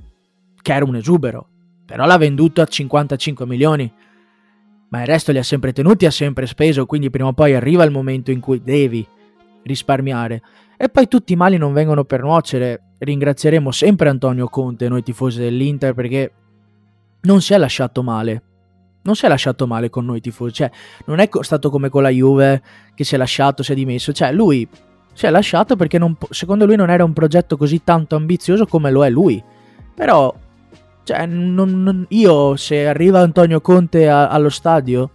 [0.62, 1.48] che era un esubero,
[1.84, 3.92] però l'ha venduto a 55 milioni
[4.94, 7.82] ma il resto li ha sempre tenuti, ha sempre speso, quindi prima o poi arriva
[7.82, 9.04] il momento in cui devi
[9.64, 10.40] risparmiare.
[10.76, 12.80] E poi tutti i mali non vengono per nuocere.
[12.98, 16.32] Ringrazieremo sempre Antonio Conte, noi tifosi dell'Inter, perché
[17.22, 18.42] non si è lasciato male.
[19.02, 20.52] Non si è lasciato male con noi tifosi.
[20.52, 20.70] Cioè,
[21.06, 22.62] non è stato come con la Juve
[22.94, 24.12] che si è lasciato, si è dimesso.
[24.12, 24.68] Cioè, lui
[25.12, 28.92] si è lasciato perché non, secondo lui non era un progetto così tanto ambizioso come
[28.92, 29.42] lo è lui.
[29.92, 30.32] Però
[31.04, 35.10] cioè, non, non, io se arriva Antonio Conte a, allo stadio,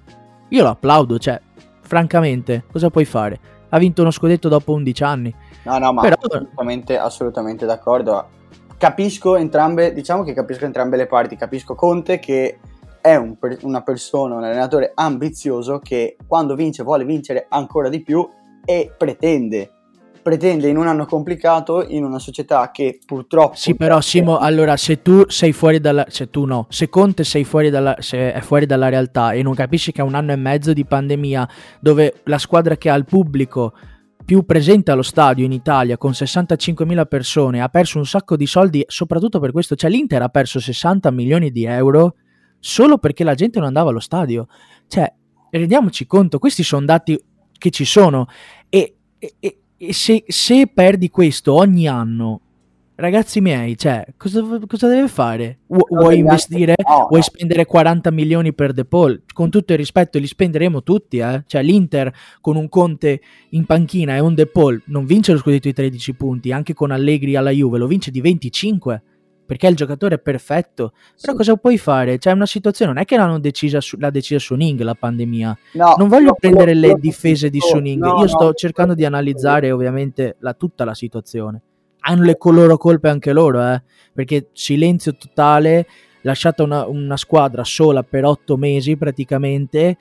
[0.50, 1.42] io lo applaudo, cioè,
[1.82, 3.40] francamente, cosa puoi fare?
[3.70, 5.36] Ha vinto uno scudetto dopo 11 anni.
[5.64, 6.16] No, no, ma Però...
[6.20, 8.28] assolutamente, assolutamente d'accordo.
[8.78, 11.36] Capisco entrambe, diciamo che capisco entrambe le parti.
[11.36, 12.60] Capisco Conte che
[13.02, 18.28] è un, una persona, un allenatore ambizioso che quando vince vuole vincere ancora di più
[18.64, 19.72] e pretende
[20.22, 25.02] pretende in un anno complicato in una società che purtroppo sì però Simo allora se
[25.02, 28.66] tu sei fuori dalla se tu no se Conte sei fuori dalla, se è fuori
[28.66, 31.48] dalla realtà e non capisci che è un anno e mezzo di pandemia
[31.80, 33.74] dove la squadra che ha il pubblico
[34.26, 38.84] più presente allo stadio in Italia con 65.000 persone ha perso un sacco di soldi
[38.88, 42.16] soprattutto per questo cioè l'Inter ha perso 60 milioni di euro
[42.60, 44.48] solo perché la gente non andava allo stadio.
[44.88, 45.12] Cioè
[45.50, 47.20] rendiamoci conto questi sono dati
[47.58, 48.28] che ci sono
[48.70, 52.42] e, e, e e se, se perdi questo ogni anno,
[52.96, 55.60] ragazzi miei, cioè, cosa, cosa deve fare?
[55.68, 56.76] Vu- vuoi investire?
[56.86, 57.22] No, vuoi no.
[57.22, 59.22] spendere 40 milioni per De Paul?
[59.34, 61.44] Con tutto il rispetto, li spenderemo tutti, eh?
[61.48, 63.22] Cioè, l'Inter con un Conte
[63.52, 66.92] in panchina e un De Paul non vince lo scudetto di 13 punti, anche con
[66.92, 69.04] Allegri alla Juve, lo vince di 25
[69.50, 70.94] perché il giocatore è perfetto.
[71.20, 71.38] Però sì.
[71.38, 72.20] cosa puoi fare?
[72.20, 75.58] Cioè, una situazione non è che l'hanno decisa su, l'ha decisa Suning la pandemia.
[75.74, 78.06] No, non voglio no, prendere no, le difese di Suning.
[78.06, 81.64] Io sto cercando di analizzare ovviamente la, tutta la situazione.
[82.02, 83.82] Hanno le loro colpe anche loro, eh?
[84.14, 85.88] Perché silenzio totale,
[86.22, 89.98] lasciata una, una squadra sola per otto mesi praticamente,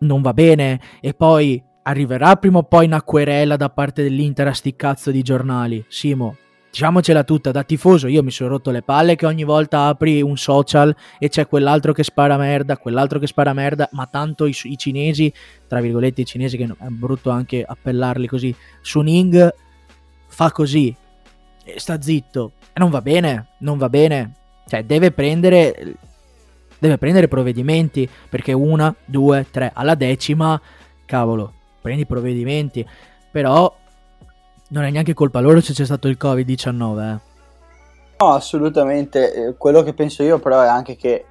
[0.00, 0.78] non va bene.
[1.00, 5.22] E poi arriverà prima o poi una querela da parte dell'Inter a sti cazzo di
[5.22, 5.82] giornali.
[5.88, 6.36] Simo,
[6.74, 10.36] diciamocela tutta, da tifoso io mi sono rotto le palle che ogni volta apri un
[10.36, 14.76] social e c'è quell'altro che spara merda, quell'altro che spara merda, ma tanto i, i
[14.76, 15.32] cinesi,
[15.68, 19.54] tra virgolette i cinesi che è brutto anche appellarli così, Suning
[20.26, 20.92] fa così,
[21.76, 24.32] sta zitto, e non va bene, non va bene,
[24.66, 25.94] cioè deve prendere,
[26.80, 30.60] deve prendere provvedimenti, perché una, due, tre, alla decima,
[31.04, 32.84] cavolo, prendi provvedimenti,
[33.30, 33.72] però
[34.68, 37.14] non è neanche colpa loro se c'è stato il Covid-19.
[37.14, 37.18] Eh.
[38.18, 39.32] No, assolutamente.
[39.32, 41.24] Eh, quello che penso io però è anche che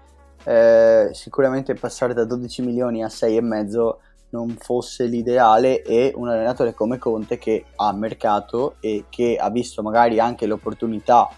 [0.43, 3.95] eh, sicuramente passare da 12 milioni a 6,5
[4.29, 9.83] non fosse l'ideale e un allenatore come Conte che ha mercato e che ha visto
[9.83, 11.29] magari anche l'opportunità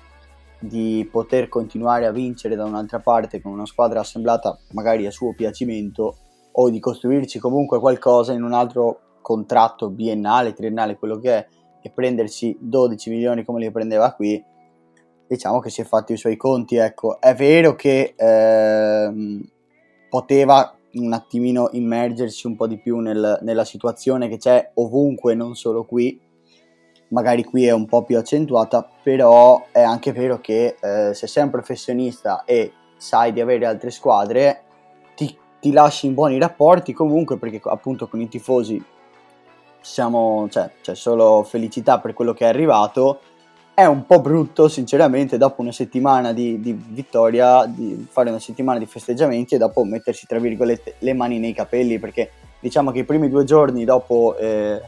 [0.60, 5.34] di poter continuare a vincere da un'altra parte con una squadra assemblata magari a suo
[5.36, 6.16] piacimento
[6.54, 11.48] o di costruirci comunque qualcosa in un altro contratto biennale, triennale, quello che è,
[11.86, 14.44] e prendersi 12 milioni come li prendeva qui,
[15.28, 16.78] diciamo che si è fatto i suoi conti.
[16.78, 19.48] Ecco, è vero che ehm,
[20.10, 25.54] poteva un attimino immergersi un po' di più nel, nella situazione che c'è ovunque, non
[25.54, 26.20] solo qui.
[27.10, 31.44] Magari qui è un po' più accentuata, però è anche vero che eh, se sei
[31.44, 34.64] un professionista e sai di avere altre squadre,
[35.16, 38.84] ti, ti lasci in buoni rapporti comunque perché appunto con i tifosi
[39.86, 43.20] siamo, cioè, c'è solo felicità per quello che è arrivato.
[43.72, 48.80] È un po' brutto, sinceramente, dopo una settimana di, di, vittoria, di fare una settimana
[48.80, 53.04] di festeggiamenti e dopo mettersi, tra virgolette, le mani nei capelli, perché diciamo che i
[53.04, 54.82] primi due giorni dopo eh,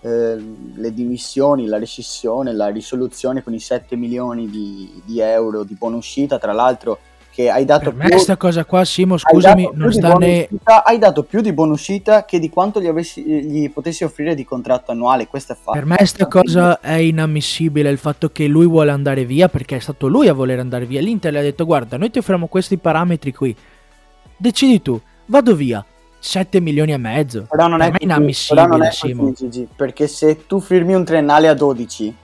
[0.00, 0.36] eh,
[0.74, 5.96] le dimissioni, la rescissione, la risoluzione con i 7 milioni di, di euro di buona
[5.96, 6.98] uscita, tra l'altro
[7.30, 10.48] che hai dato per me questa cosa qua Simo scusami non sta né
[10.84, 14.44] hai dato più di buona uscita che di quanto gli, avessi, gli potessi offrire di
[14.44, 15.78] contratto annuale questo è fatto.
[15.78, 19.80] Per me questa cosa è inammissibile il fatto che lui vuole andare via perché è
[19.80, 21.00] stato lui a voler andare via.
[21.00, 23.54] l'Inter le ha detto guarda noi ti offriamo questi parametri qui.
[24.36, 25.84] Decidi tu vado via.
[26.22, 27.46] 7 milioni e mezzo.
[27.48, 28.90] Però non per è, inammissibile però non è.
[28.90, 32.14] Così, perché se tu firmi un triennale a 12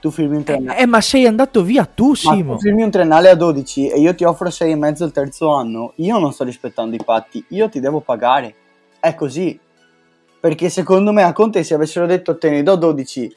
[0.00, 0.78] tu firmi un triennale.
[0.78, 2.54] Eh, eh, ma sei andato via tu, Simo.
[2.54, 5.92] tu firmi un triennale a 12 e io ti offro 6,5 il terzo anno.
[5.96, 8.54] Io non sto rispettando i patti, io ti devo pagare.
[9.00, 9.58] È così.
[10.40, 13.36] Perché secondo me a Conte se avessero detto te ne do 12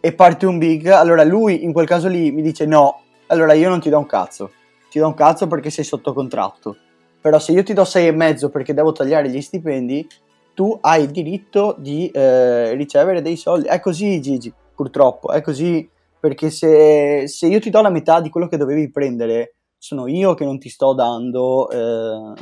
[0.00, 3.68] e parte un big, allora lui in quel caso lì mi dice no, allora io
[3.68, 4.50] non ti do un cazzo.
[4.90, 6.76] Ti do un cazzo perché sei sotto contratto.
[7.20, 10.06] Però se io ti do 6,5 perché devo tagliare gli stipendi,
[10.54, 13.68] tu hai il diritto di eh, ricevere dei soldi.
[13.68, 15.88] È così Gigi, purtroppo, è così
[16.22, 20.34] perché se, se, io ti do la metà di quello che dovevi prendere, sono io
[20.34, 22.32] che non ti sto dando eh,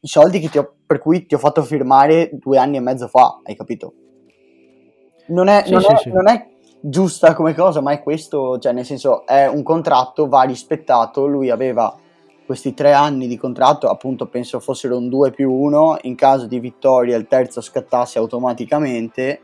[0.00, 3.56] i soldi ho, per cui ti ho fatto firmare due anni e mezzo fa, hai
[3.56, 3.94] capito?
[5.28, 6.12] Non è, sì, non, sì, è, sì.
[6.12, 6.46] non è,
[6.78, 11.48] giusta come cosa, ma è questo, cioè nel senso è un contratto, va rispettato, lui
[11.48, 11.98] aveva
[12.44, 16.60] questi tre anni di contratto, appunto penso fossero un 2 più 1, in caso di
[16.60, 19.40] vittoria il terzo scattasse automaticamente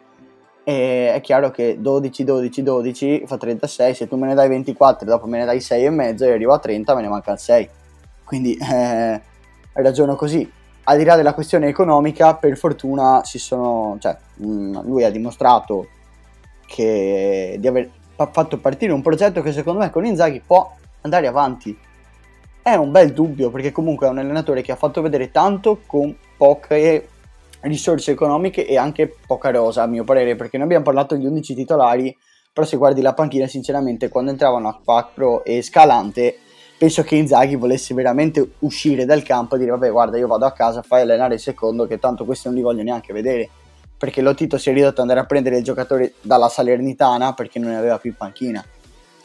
[0.64, 5.06] e è chiaro che 12, 12, 12 fa 36, se tu me ne dai 24
[5.06, 7.68] dopo me ne dai 6 e mezzo e arrivo a 30 me ne mancano 6.
[8.24, 9.20] Quindi eh,
[9.72, 10.50] ragiono così.
[10.84, 15.10] Al di là della questione economica, per fortuna si sono, cioè, mh, mm, lui ha
[15.10, 15.86] dimostrato
[16.66, 17.90] che di aver
[18.30, 21.76] fatto partire un progetto che secondo me con Inzaghi può andare avanti.
[22.62, 26.16] È un bel dubbio perché comunque è un allenatore che ha fatto vedere tanto con
[26.36, 27.08] poche
[27.62, 31.54] risorse economiche e anche poca rosa a mio parere perché noi abbiamo parlato di 11
[31.54, 32.16] titolari
[32.52, 36.38] però se guardi la panchina sinceramente quando entravano a Quattro e Scalante
[36.76, 40.52] penso che Inzaghi volesse veramente uscire dal campo e dire vabbè guarda io vado a
[40.52, 43.48] casa fai allenare il secondo che tanto questi non li voglio neanche vedere
[43.96, 47.70] perché Lotito si è ridotto ad andare a prendere il giocatore dalla Salernitana perché non
[47.70, 48.64] ne aveva più panchina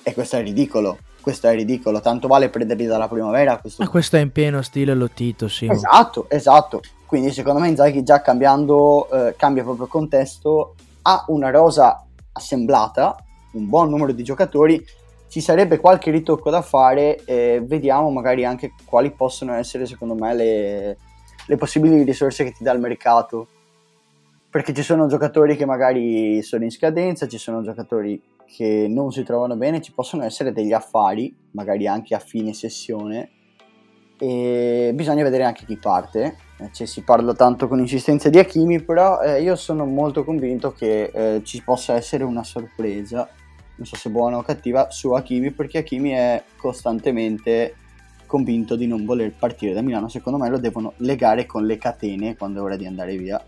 [0.03, 3.57] e questo è ridicolo questo è ridicolo, tanto vale prenderli dalla primavera.
[3.57, 3.83] Questo...
[3.83, 5.67] Ma questo è in pieno stile Lotito, sì.
[5.69, 6.79] Esatto, esatto.
[7.07, 13.15] Quindi secondo me Inzaghi già cambiando, eh, cambia proprio contesto, ha una rosa assemblata,
[13.53, 14.85] un buon numero di giocatori
[15.29, 20.33] ci sarebbe qualche ritocco da fare e vediamo magari anche quali possono essere secondo me
[20.33, 20.97] le,
[21.45, 23.47] le possibili risorse che ti dà il mercato.
[24.49, 29.23] Perché ci sono giocatori che magari sono in scadenza, ci sono giocatori che non si
[29.23, 33.29] trovano bene, ci possono essere degli affari, magari anche a fine sessione,
[34.17, 36.37] e bisogna vedere anche chi parte.
[36.59, 40.73] Eh, cioè, si parla tanto con insistenza di Hakimi, però eh, io sono molto convinto
[40.73, 43.29] che eh, ci possa essere una sorpresa
[43.77, 47.75] non so se buona o cattiva, su Hakimi perché Hakimi è costantemente
[48.25, 50.09] convinto di non voler partire da Milano.
[50.09, 53.43] Secondo me lo devono legare con le catene quando è ora di andare via.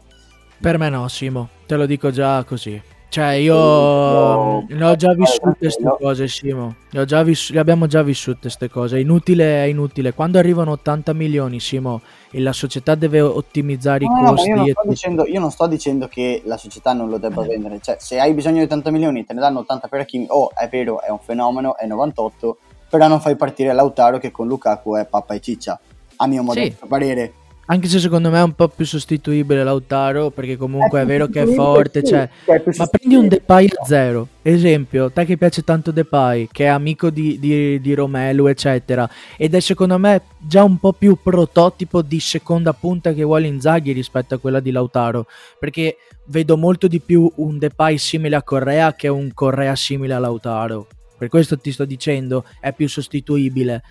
[0.61, 2.81] Per me no, Simo, te lo dico già così.
[3.09, 5.97] Cioè, io no, ne ho già vissute queste no.
[5.99, 6.75] cose, Simo.
[6.91, 8.99] Le, già viss- le, abbiamo già vissute queste cose.
[8.99, 10.13] Inutile è inutile.
[10.13, 14.49] Quando arrivano 80 milioni, Simo, e la società deve ottimizzare no, i costi.
[14.49, 17.47] Io non, dicendo, io, non sto dicendo che la società non lo debba eh.
[17.47, 17.79] vendere.
[17.81, 20.27] Cioè, se hai bisogno di 80 milioni, te ne danno 80 per Hakimi.
[20.29, 22.57] Oh, è vero, è un fenomeno, è 98.
[22.91, 25.79] Però non fai partire Lautaro che con Lukaku è pappa e ciccia.
[26.17, 26.87] A mio modesto sì.
[26.87, 27.33] parere
[27.71, 31.27] anche se secondo me è un po' più sostituibile Lautaro, perché comunque è, è vero
[31.27, 35.37] che è forte, sì, cioè, è ma prendi un Depay a zero, esempio, te che
[35.37, 39.07] piace tanto Depay, che è amico di, di, di, Romelu, eccetera,
[39.37, 43.91] ed è secondo me già un po' più prototipo di seconda punta che vuole Inzaghi
[43.91, 45.27] rispetto a quella di Lautaro,
[45.59, 50.19] perché vedo molto di più un Depay simile a Correa che un Correa simile a
[50.19, 50.87] Lautaro.
[51.19, 53.83] Per questo ti sto dicendo, è più sostituibile.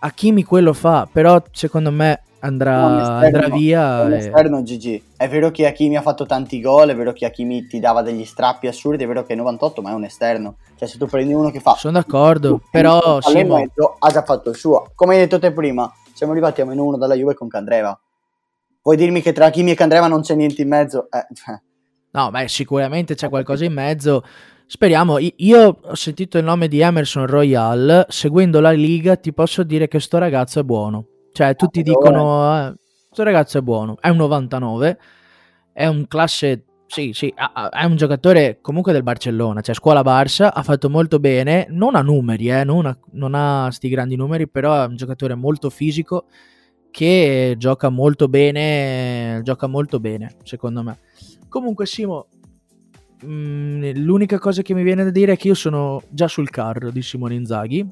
[0.00, 4.02] Hakimi quello fa, però secondo me andrà, andrà via.
[4.02, 4.62] È un esterno e...
[4.62, 5.02] GG.
[5.16, 8.24] È vero che Hakimi ha fatto tanti gol, è vero che Hakimi ti dava degli
[8.24, 10.56] strappi assurdi, è vero che è 98, ma è un esterno.
[10.76, 11.74] Cioè, se tu prendi uno che fa.
[11.74, 13.20] Sono d'accordo, però.
[13.20, 13.56] Simo...
[13.56, 14.90] ha già fatto il suo.
[14.94, 17.98] Come hai detto te prima, siamo arrivati a meno uno dalla Juve con Candreva.
[18.82, 21.08] Vuoi dirmi che tra Hakimi e Candreva non c'è niente in mezzo?
[21.10, 21.58] Eh, cioè.
[22.12, 24.22] No, beh, sicuramente c'è qualcosa in mezzo.
[24.66, 29.88] Speriamo, io ho sentito il nome di Emerson Royal, seguendo la Liga ti posso dire
[29.88, 31.06] che sto ragazzo è buono.
[31.34, 32.74] Cioè, tutti dicono, eh,
[33.08, 34.98] questo ragazzo è buono, è un 99,
[35.72, 37.34] è un classe, sì, sì,
[37.70, 42.02] è un giocatore comunque del Barcellona, cioè scuola Barça, ha fatto molto bene, non ha
[42.02, 46.26] numeri, eh, non, ha, non ha sti grandi numeri, però è un giocatore molto fisico
[46.92, 51.00] che gioca molto bene, gioca molto bene, secondo me.
[51.48, 52.28] Comunque, Simo,
[53.24, 56.48] mh, mm, l'unica cosa che mi viene da dire è che io sono già sul
[56.50, 57.84] carro di Simone Inzaghi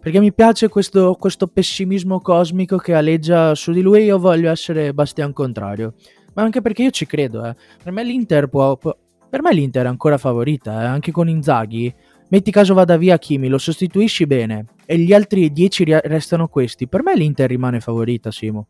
[0.00, 4.04] perché mi piace questo, questo pessimismo cosmico che aleggia su di lui.
[4.04, 5.94] Io voglio essere Bastian contrario,
[6.34, 7.44] ma anche perché io ci credo.
[7.44, 7.54] Eh.
[7.82, 8.96] Per me l'Inter può, può,
[9.28, 10.86] per me l'Inter è ancora favorita, eh.
[10.86, 11.92] anche con Inzaghi.
[12.30, 16.86] Metti caso vada via Kimi, lo sostituisci bene e gli altri 10 restano questi.
[16.86, 18.68] Per me l'Inter rimane favorita, Simo.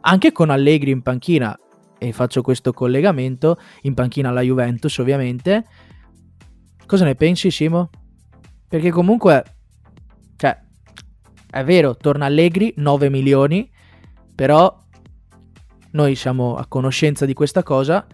[0.00, 1.56] Anche con Allegri in panchina,
[1.98, 5.64] e faccio questo collegamento, in panchina la Juventus ovviamente.
[6.84, 7.90] Cosa ne pensi, Simo?
[8.68, 9.57] Perché comunque
[11.50, 13.70] è vero, torna Allegri, 9 milioni,
[14.34, 14.84] però
[15.92, 18.06] noi siamo a conoscenza di questa cosa.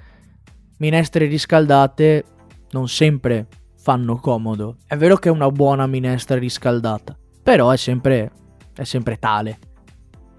[0.78, 2.24] Minestre riscaldate
[2.70, 4.76] non sempre fanno comodo.
[4.86, 8.30] È vero che è una buona minestra riscaldata, però è sempre,
[8.74, 9.58] è sempre tale.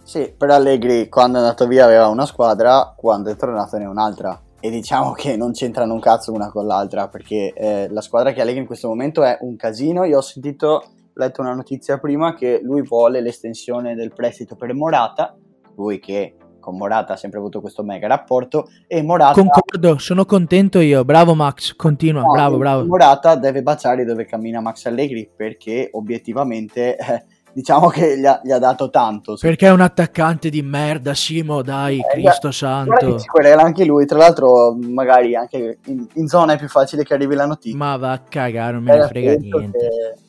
[0.03, 4.39] Sì, però Allegri quando è andato via aveva una squadra, quando è tornato ne un'altra.
[4.59, 8.41] E diciamo che non c'entrano un cazzo una con l'altra, perché eh, la squadra che
[8.41, 10.05] Allegri in questo momento è un casino.
[10.05, 15.35] Io ho sentito letto una notizia prima che lui vuole l'estensione del prestito per Morata,
[15.75, 19.33] lui che con Morata ha sempre avuto questo mega rapporto e Morata...
[19.33, 22.85] Concordo, sono contento io, bravo Max, continua, no, bravo, bravo.
[22.85, 26.95] Morata deve baciare dove cammina Max Allegri perché obiettivamente...
[26.97, 29.37] Eh, diciamo che gli ha, gli ha, dato tanto.
[29.39, 33.17] Perché è un attaccante di merda, Simo, dai, eh, Cristo santo.
[33.17, 37.13] Si querela anche lui, tra l'altro magari anche in, in, zona è più facile che
[37.13, 37.77] arrivi la notizia.
[37.77, 39.77] Ma va a cagare, non me ne frega niente.
[39.77, 40.24] Che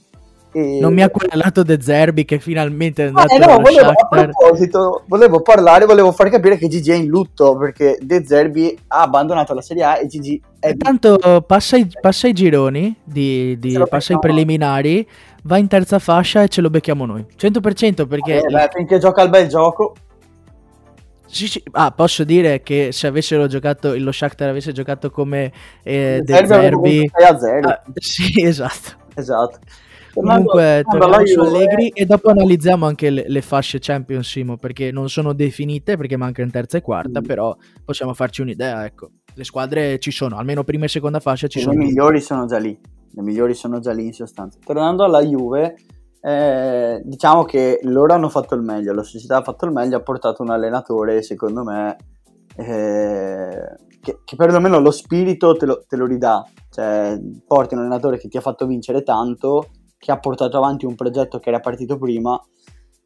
[0.57, 0.79] e...
[0.81, 5.03] Non mi ha querelato De Zerbi che finalmente è andato eh no, volevo, a proposito,
[5.07, 9.53] volevo parlare, volevo far capire che Gigi è in lutto perché De Zerbi ha abbandonato
[9.53, 10.69] la Serie A e Gigi è...
[10.69, 15.07] E tanto passa i, passa i gironi, di, di, passa i preliminari,
[15.43, 17.27] va in terza fascia e ce lo becchiamo noi.
[17.39, 18.39] 100% perché...
[18.39, 19.95] Eh, beh, finché gioca il bel gioco...
[21.27, 21.63] Sì, sì.
[21.73, 25.53] Ah, posso dire che se avessero giocato, lo Shakhtar avesse giocato come
[25.83, 27.11] eh, De Zerbi...
[27.15, 27.69] 6 a 0.
[27.69, 29.05] Ah, sì, esatto.
[29.15, 29.59] Esatto.
[30.17, 35.11] Comunque torniamo su Allegri e dopo analizziamo anche le, le fasce Champions Simo perché non
[35.11, 37.25] sono definite perché mancano terza e quarta, mm.
[37.25, 37.55] però
[37.85, 39.11] possiamo farci un'idea, ecco.
[39.35, 41.79] Le squadre ci sono, almeno prima e seconda fascia ci e sono.
[41.79, 42.79] Le migliori sono già lì,
[43.11, 44.59] le migliori sono già lì in sostanza.
[44.65, 45.77] Tornando alla Juve,
[46.23, 50.03] eh, diciamo che loro hanno fatto il meglio, la società ha fatto il meglio, ha
[50.03, 51.97] portato un allenatore, secondo me,
[52.57, 56.43] eh, che, che, perlomeno lo spirito te lo, te lo ridà.
[56.71, 60.95] Cioè, porti un allenatore che ti ha fatto vincere tanto che ha portato avanti un
[60.95, 62.41] progetto che era partito prima.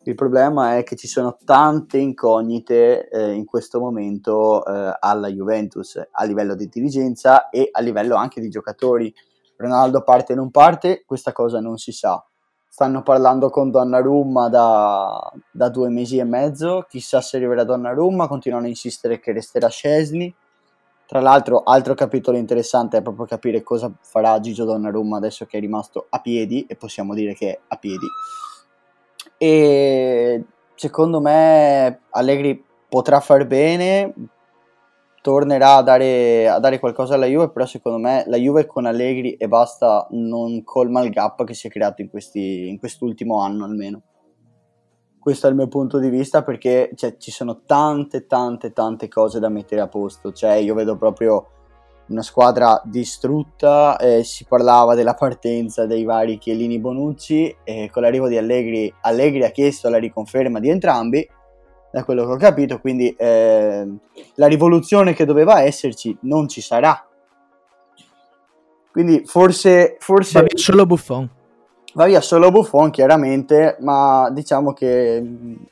[0.04, 6.00] Il problema è che ci sono tante incognite eh, in questo momento eh, alla Juventus
[6.10, 9.12] a livello di dirigenza e a livello anche di giocatori.
[9.56, 12.24] Ronaldo parte o non parte, questa cosa non si sa.
[12.66, 18.64] Stanno parlando con Donnarumma da, da due mesi e mezzo, chissà se arriverà Donnarumma, continuano
[18.64, 20.34] a insistere che resterà Scesni
[21.10, 25.60] tra l'altro, altro capitolo interessante è proprio capire cosa farà Gigio Donnarumma adesso che è
[25.60, 28.06] rimasto a piedi, e possiamo dire che è a piedi.
[29.36, 30.44] E
[30.76, 34.14] secondo me Allegri potrà far bene,
[35.20, 39.32] tornerà a dare, a dare, qualcosa alla Juve, però secondo me la Juve con Allegri
[39.32, 43.64] e basta non colma il gap che si è creato in, questi, in quest'ultimo anno
[43.64, 44.02] almeno
[45.20, 49.38] questo è il mio punto di vista perché cioè, ci sono tante tante tante cose
[49.38, 50.32] da mettere a posto.
[50.32, 51.46] Cioè io vedo proprio
[52.08, 58.26] una squadra distrutta eh, si parlava della partenza dei vari Chiellini Bonucci e con l'arrivo
[58.26, 61.28] di Allegri Allegri ha chiesto la riconferma di entrambi
[61.92, 63.88] da quello che ho capito quindi eh,
[64.34, 67.06] la rivoluzione che doveva esserci non ci sarà.
[68.90, 71.38] Quindi forse forse Va solo Buffon
[72.00, 75.22] Va via solo Buffon chiaramente, ma diciamo che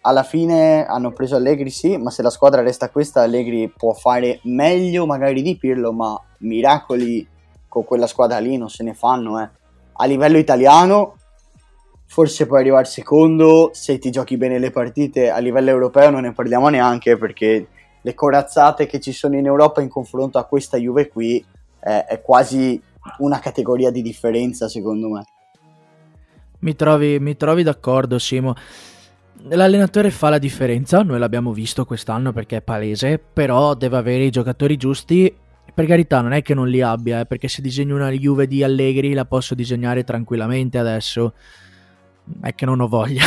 [0.02, 4.38] alla fine hanno preso Allegri sì, ma se la squadra resta questa Allegri può fare
[4.42, 7.26] meglio magari di Pirlo, ma miracoli
[7.66, 9.40] con quella squadra lì non se ne fanno.
[9.40, 9.48] Eh.
[9.90, 11.16] A livello italiano
[12.04, 16.34] forse puoi arrivare secondo se ti giochi bene le partite, a livello europeo non ne
[16.34, 17.68] parliamo neanche perché
[18.02, 21.42] le corazzate che ci sono in Europa in confronto a questa Juve qui
[21.80, 22.78] eh, è quasi
[23.20, 25.24] una categoria di differenza secondo me.
[26.60, 28.54] Mi trovi, mi trovi d'accordo, Simo.
[29.50, 34.30] L'allenatore fa la differenza, noi l'abbiamo visto quest'anno perché è palese, però deve avere i
[34.30, 35.32] giocatori giusti.
[35.72, 38.64] Per carità, non è che non li abbia, eh, perché se disegno una Juve di
[38.64, 41.34] Allegri la posso disegnare tranquillamente adesso.
[42.40, 43.22] È che non ho voglia.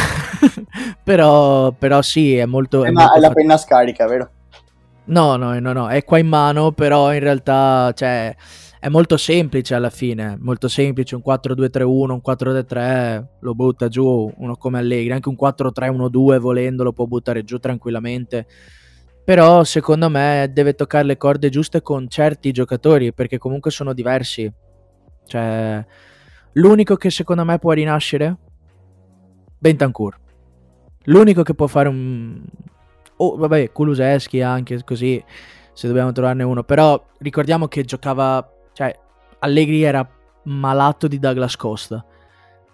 [1.01, 2.83] però, però sì, è molto...
[2.83, 4.29] Eh, è ma molto è la penna scarica, vero?
[5.05, 8.35] No, no, no, no, è qua in mano, però in realtà, cioè
[8.81, 14.55] è molto semplice alla fine, molto semplice, un 4-2-3-1, un 4-3-3 lo butta giù uno
[14.55, 18.47] come Allegri, anche un 4-3-1-2 volendo lo può buttare giù tranquillamente.
[19.23, 24.51] Però secondo me deve toccare le corde giuste con certi giocatori perché comunque sono diversi.
[25.27, 25.85] Cioè,
[26.53, 28.35] l'unico che secondo me può rinascere
[29.59, 30.17] Bentancur.
[31.03, 32.41] L'unico che può fare un
[33.17, 35.23] Oh, vabbè, Kuluseschi anche così
[35.73, 38.97] se dobbiamo trovarne uno, però ricordiamo che giocava cioè,
[39.39, 40.07] Allegri era
[40.43, 42.05] malato di Douglas Costa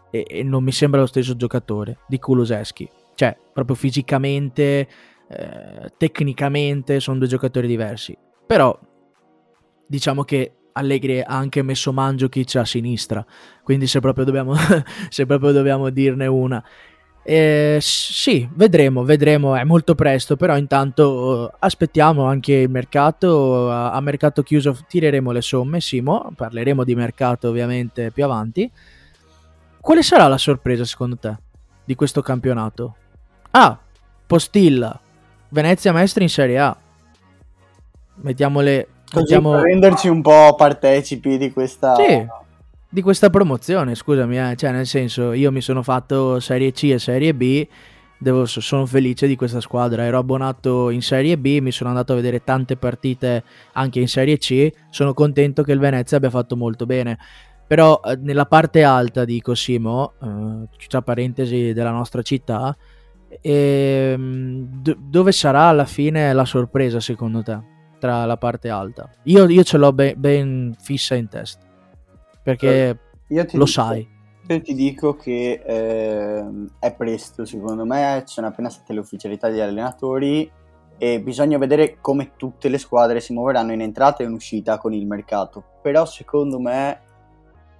[0.09, 2.89] e, e non mi sembra lo stesso giocatore di Kuluseschi.
[3.15, 4.87] Cioè, proprio fisicamente,
[5.27, 8.17] eh, tecnicamente sono due giocatori diversi.
[8.45, 8.77] Però
[9.87, 13.25] diciamo che Allegri ha anche messo Mandzukic a sinistra,
[13.63, 14.53] quindi se proprio dobbiamo,
[15.09, 16.63] se proprio dobbiamo dirne una.
[17.29, 23.99] Eh, sì, vedremo, vedremo, è molto presto, però intanto aspettiamo anche il mercato, a, a,
[23.99, 28.71] mercato chiuso tireremo le somme, Simo, parleremo di mercato ovviamente più avanti.
[29.81, 31.35] Quale sarà la sorpresa secondo te
[31.83, 32.95] di questo campionato?
[33.51, 33.77] Ah,
[34.25, 34.97] Postilla,
[35.49, 36.77] Venezia Mestre in Serie A.
[38.21, 38.87] Mettiamole...
[39.03, 39.59] Così mettiamo...
[39.59, 41.93] renderci un po' partecipi di questa...
[41.95, 42.45] Sì
[42.97, 44.55] di questa promozione, scusami, eh.
[44.55, 47.67] cioè nel senso io mi sono fatto Serie C e Serie B,
[48.17, 52.15] devo, sono felice di questa squadra, ero abbonato in Serie B, mi sono andato a
[52.15, 53.43] vedere tante partite
[53.73, 57.19] anche in Serie C, sono contento che il Venezia abbia fatto molto bene,
[57.67, 62.75] però eh, nella parte alta di Cosimo, eh, tra parentesi della nostra città,
[63.39, 67.59] eh, d- dove sarà alla fine la sorpresa secondo te?
[67.99, 71.66] Tra la parte alta, io, io ce l'ho be- ben fissa in testa
[72.47, 74.07] perché lo dico, sai.
[74.47, 76.45] Io ti dico che eh,
[76.79, 80.49] è presto, secondo me, ci sono appena state le ufficialità degli allenatori
[80.97, 84.93] e bisogna vedere come tutte le squadre si muoveranno in entrata e in uscita con
[84.93, 85.61] il mercato.
[85.81, 87.01] Però secondo me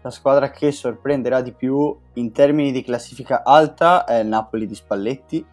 [0.02, 4.76] la squadra che sorprenderà di più in termini di classifica alta è il Napoli di
[4.76, 5.46] Spalletti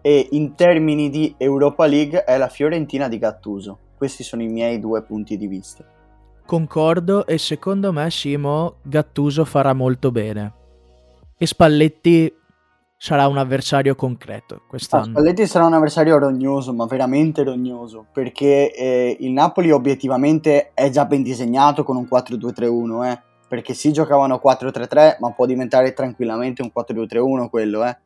[0.00, 3.78] e in termini di Europa League è la Fiorentina di Gattuso.
[3.98, 5.84] Questi sono i miei due punti di vista.
[6.46, 10.52] Concordo e secondo me Simo Gattuso farà molto bene.
[11.36, 12.32] E Spalletti
[12.96, 15.02] sarà un avversario concreto quest'anno.
[15.02, 20.88] Ah, Spalletti sarà un avversario rognoso, ma veramente rognoso, perché eh, il Napoli obiettivamente è
[20.88, 26.62] già ben disegnato con un 4-2-3-1, eh, perché si giocavano 4-3-3, ma può diventare tranquillamente
[26.62, 27.98] un 4-2-3-1 quello, eh.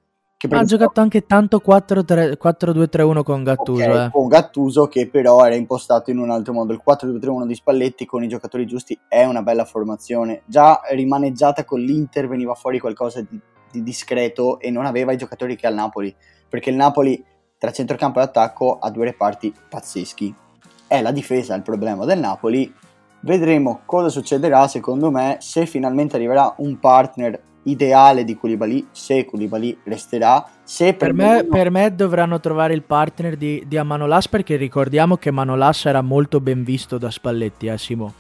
[0.49, 3.84] Ha giocato anche tanto 4-2-3-1 con Gattuso.
[3.84, 4.11] Okay, eh.
[4.11, 6.72] Con Gattuso che però era impostato in un altro modo.
[6.72, 10.43] Il 4-2-3-1 di Spalletti con i giocatori giusti è una bella formazione.
[10.47, 13.38] Già rimaneggiata con l'Inter veniva fuori qualcosa di,
[13.70, 16.14] di discreto e non aveva i giocatori che ha il Napoli.
[16.49, 17.22] Perché il Napoli
[17.59, 20.34] tra centrocampo e attacco ha due reparti pazzeschi.
[20.86, 22.72] È la difesa il problema del Napoli.
[23.20, 29.78] Vedremo cosa succederà secondo me se finalmente arriverà un partner ideale di Koulibaly se Koulibaly
[29.84, 34.56] resterà se per, per, me, per me dovranno trovare il partner di, di Manolas perché
[34.56, 38.14] ricordiamo che Manolas era molto ben visto da Spalletti eh Simo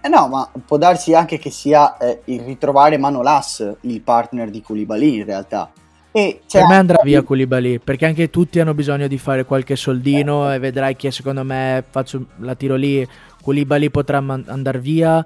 [0.00, 4.62] eh no ma può darsi anche che sia eh, il ritrovare Manolas il partner di
[4.62, 5.70] Koulibaly in realtà
[6.14, 10.50] e per me andrà via Koulibaly perché anche tutti hanno bisogno di fare qualche soldino
[10.50, 10.56] eh.
[10.56, 13.06] e vedrai che secondo me faccio la tiro lì
[13.42, 15.24] Koulibaly potrà man- andare via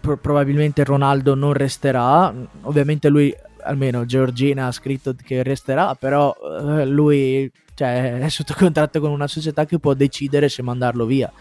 [0.00, 6.34] probabilmente Ronaldo non resterà, ovviamente lui, almeno Giorgina ha scritto che resterà, però
[6.78, 11.32] eh, lui cioè, è sotto contratto con una società che può decidere se mandarlo via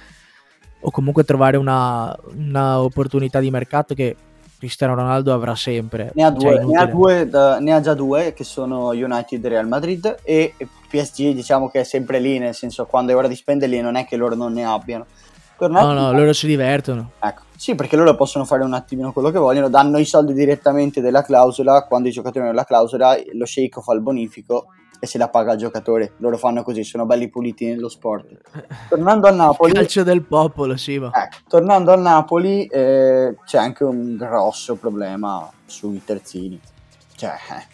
[0.85, 4.15] o comunque trovare una, una opportunità di mercato che
[4.57, 6.11] Cristiano Ronaldo avrà sempre.
[6.13, 9.49] Ne ha, due, cioè, ne, ha due, ne ha già due che sono United e
[9.49, 10.53] Real Madrid e
[10.89, 14.05] PSG diciamo che è sempre lì, nel senso quando è ora di spenderli non è
[14.05, 15.05] che loro non ne abbiano.
[15.57, 17.11] Tornati no, no, loro si divertono.
[17.19, 20.99] Ecco, sì, perché loro possono fare un attimino quello che vogliono, danno i soldi direttamente
[20.99, 24.65] della clausola, quando i giocatori hanno la clausola, lo sceicco fa il bonifico
[24.99, 26.11] e se la paga il giocatore.
[26.17, 28.27] Loro fanno così, sono belli puliti nello sport.
[28.89, 29.71] Tornando al Napoli...
[29.71, 31.09] Calcio del popolo, sì, ma...
[31.13, 36.59] Ecco, tornando al Napoli eh, c'è anche un grosso problema sui terzini.
[37.15, 37.65] Cioè, eh,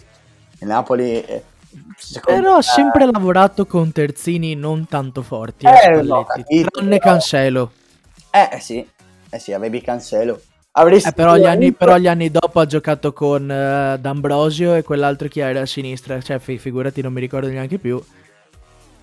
[0.59, 1.19] il Napoli...
[1.19, 1.43] Eh,
[2.23, 5.65] però ha sempre lavorato con terzini non tanto forti.
[5.65, 7.09] Eh, eh no, capito, tranne però...
[7.09, 7.71] Cancelo.
[8.29, 8.87] Eh, eh sì,
[9.29, 10.41] eh sì, avevi Cancelo.
[10.71, 14.83] Avresti eh, però, gli anni, però, gli anni, dopo ha giocato con uh, D'Ambrosio e
[14.83, 16.21] quell'altro chi era a sinistra.
[16.21, 18.01] Cioè, figurati, non mi ricordo neanche più.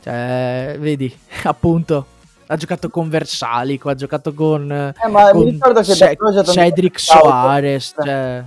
[0.03, 1.15] Cioè, vedi,
[1.45, 2.07] appunto.
[2.49, 7.01] Ha giocato con Versalico, ha giocato con, eh, ma con mi ricordo che Ce- Cedric
[7.01, 7.93] Soares.
[8.01, 8.45] Cioè...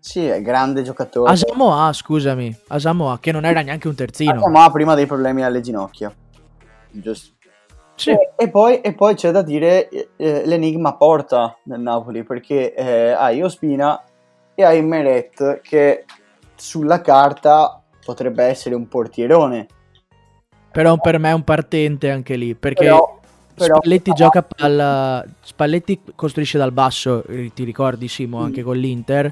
[0.00, 1.30] Sì, è grande giocatore.
[1.30, 2.56] Asamoah, scusami.
[2.68, 4.38] Asamoah, che non era neanche un terzino.
[4.38, 6.10] Asamoah prima dei problemi alle ginocchia.
[6.90, 7.34] Giusto.
[8.00, 8.12] Sì.
[8.12, 12.72] E, e, poi, e, poi, c'è da dire eh, eh, l'enigma porta nel Napoli perché
[12.72, 14.02] eh, hai Ospina
[14.54, 16.06] e hai Meret che
[16.54, 19.66] sulla carta potrebbe essere un portierone.
[20.72, 23.18] Però per me è un partente anche lì perché però,
[23.54, 25.22] però, Spalletti però, gioca palla.
[25.42, 29.30] Spalletti costruisce dal basso, eh, ti ricordi Simo, anche con l'Inter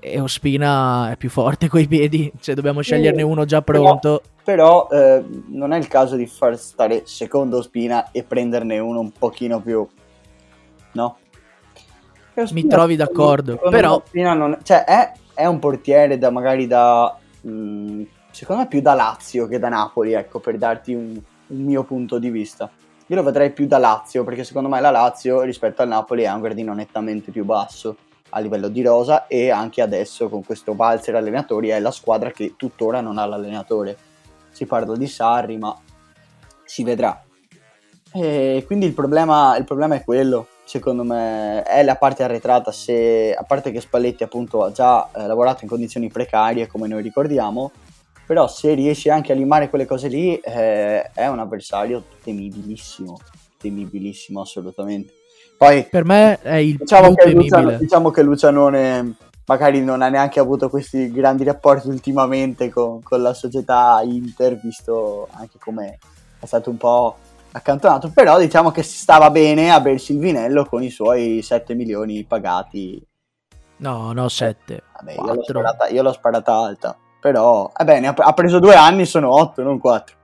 [0.00, 4.22] e Ospina è più forte coi piedi, cioè dobbiamo sceglierne uno già pronto.
[4.44, 9.12] Però, eh, non è il caso di far stare secondo Ospina e prenderne uno un
[9.12, 9.86] pochino più...
[10.92, 11.16] No?
[12.34, 13.96] Mi trovi d'accordo, però...
[13.96, 14.58] Ospina non...
[14.62, 17.16] Cioè è, è, un portiere da magari da...
[17.42, 21.62] Mh, mm, secondo me più da Lazio che da Napoli, ecco, per darti un, un
[21.62, 22.70] mio punto di vista.
[23.06, 26.34] Io lo vedrei più da Lazio, perché secondo me la Lazio rispetto al Napoli ha
[26.34, 27.96] un gradino nettamente più basso
[28.30, 32.54] a livello di rosa e anche adesso con questo valzer allenatori è la squadra che
[32.56, 33.96] tuttora non ha l'allenatore.
[34.52, 35.76] Si parla di Sarri, ma
[36.64, 37.24] si vedrà.
[38.14, 43.34] E quindi il problema, il problema è quello, secondo me, è la parte arretrata, se,
[43.34, 47.72] a parte che Spalletti appunto ha già eh, lavorato in condizioni precarie, come noi ricordiamo,
[48.26, 53.18] però se riesce anche a limare quelle cose lì eh, è un avversario temibilissimo,
[53.58, 55.14] temibilissimo assolutamente.
[55.56, 59.16] Poi, per me è il diciamo più che Luciano, diciamo che Lucianone
[59.46, 65.28] magari non ha neanche avuto questi grandi rapporti ultimamente con, con la società Inter, visto
[65.32, 65.98] anche come
[66.38, 67.16] è stato un po'
[67.52, 71.74] accantonato, però diciamo che si stava bene a bersi il vinello con i suoi 7
[71.74, 73.04] milioni pagati.
[73.76, 74.82] No, no, 7.
[74.94, 79.04] Vabbè, io l'ho, sparata, io l'ho, sparata, alta, però, ebbene, ha, ha preso due anni,
[79.04, 80.16] sono 8, non 4.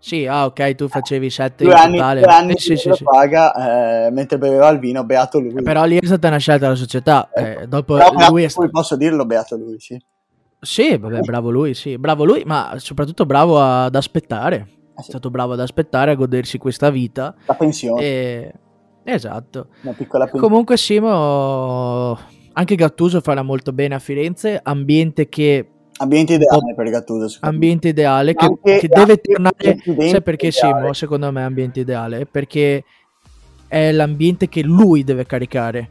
[0.00, 2.20] Sì, ah ok, tu facevi 7 in anni, totale.
[2.20, 3.02] Due anni eh, sì, sì, sì.
[3.02, 5.62] paga eh, mentre beveva il vino, beato lui.
[5.62, 7.30] Però lì è stata una scelta della società.
[7.34, 10.00] Eh, dopo però, lui è st- posso dirlo, beato lui, sì.
[10.60, 14.56] Sì, vabbè, bravo lui, sì, bravo lui, ma soprattutto bravo ad aspettare.
[14.56, 15.00] Eh, sì.
[15.00, 17.34] È stato bravo ad aspettare, a godersi questa vita.
[17.46, 18.02] La pensione.
[18.02, 18.52] E...
[19.02, 19.68] Esatto.
[19.82, 20.46] Una piccola pensione.
[20.46, 22.18] Comunque Simo,
[22.52, 27.38] anche Gattuso farà molto bene a Firenze, ambiente che Ambiente ideale per Gattuso.
[27.40, 29.78] Ambiente ideale che, anche, che deve tornare.
[30.08, 30.92] Sai perché Simo?
[30.92, 32.84] Secondo me, ambiente ideale perché
[33.66, 35.90] è l'ambiente che lui deve caricare.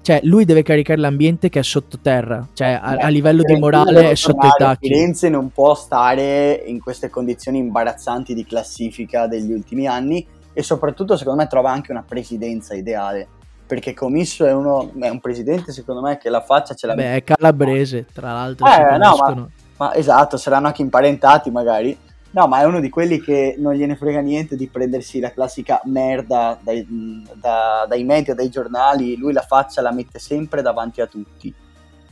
[0.00, 4.14] Cioè, lui deve caricare l'ambiente che è sottoterra, cioè a, a livello di morale è
[4.14, 4.88] sotto i tacchi.
[4.88, 11.16] Firenze non può stare in queste condizioni imbarazzanti di classifica degli ultimi anni e soprattutto
[11.16, 13.28] secondo me trova anche una presidenza ideale
[13.68, 17.14] perché Comisso è, uno, è un presidente secondo me che la faccia ce l'ha Beh,
[17.16, 21.96] è calabrese tra l'altro eh, no, ma Ma esatto, saranno anche imparentati magari.
[22.30, 25.80] No, ma è uno di quelli che non gliene frega niente di prendersi la classica
[25.84, 26.86] merda dai,
[27.32, 29.16] da, dai media, dai giornali.
[29.16, 31.54] Lui la faccia la mette sempre davanti a tutti.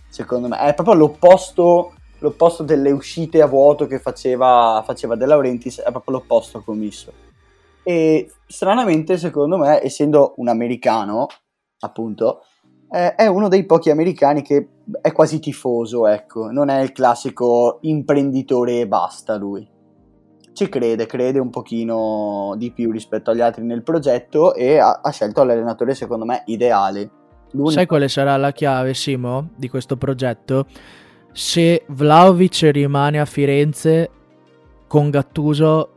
[0.09, 5.81] Secondo me è proprio l'opposto, l'opposto delle uscite a vuoto che faceva, faceva De Laurentiis,
[5.81, 7.13] è proprio l'opposto commisso.
[7.83, 11.27] E stranamente, secondo me, essendo un americano,
[11.81, 12.43] appunto,
[12.89, 14.68] è uno dei pochi americani che
[15.01, 19.68] è quasi tifoso, ecco, non è il classico imprenditore e basta lui.
[20.53, 25.11] Ci crede, crede un pochino di più rispetto agli altri nel progetto e ha, ha
[25.11, 27.11] scelto l'allenatore secondo me ideale.
[27.51, 27.72] L'unico...
[27.72, 30.66] Sai quale sarà la chiave, Simo, di questo progetto?
[31.33, 34.11] Se Vlaovic rimane a Firenze
[34.87, 35.91] con Gattuso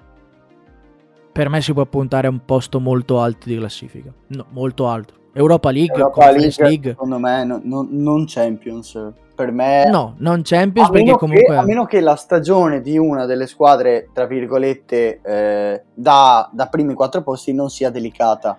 [1.32, 4.13] per me si può puntare a un posto molto alto di classifica.
[4.27, 5.18] No, molto alto.
[5.34, 9.13] Europa League, Europa League, League, secondo me no, no, non Champions.
[9.36, 13.25] Per me no, non Champions perché comunque che, a meno che la stagione di una
[13.25, 18.57] delle squadre tra virgolette eh, da, da primi quattro posti non sia delicata.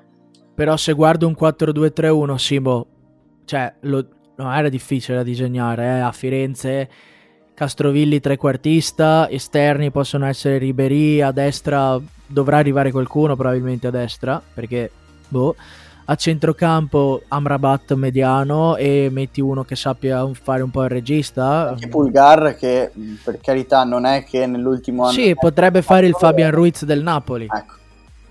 [0.55, 2.87] Però se guardo un 4-2-3-1, Simo,
[3.45, 4.07] cioè lo,
[4.37, 6.89] no, era difficile da disegnare eh, a Firenze.
[7.53, 14.91] Castrovilli trequartista, esterni possono essere Ribery, a destra dovrà arrivare qualcuno probabilmente a destra, perché
[15.29, 15.55] boh
[16.11, 21.69] a centrocampo Amrabat mediano e metti uno che sappia fare un po' il regista.
[21.69, 22.91] Anche Pulgar che
[23.23, 25.13] per carità non è che nell'ultimo anno...
[25.13, 27.45] Sì, potrebbe fare il Fabian Ruiz del Napoli.
[27.45, 27.75] Ecco.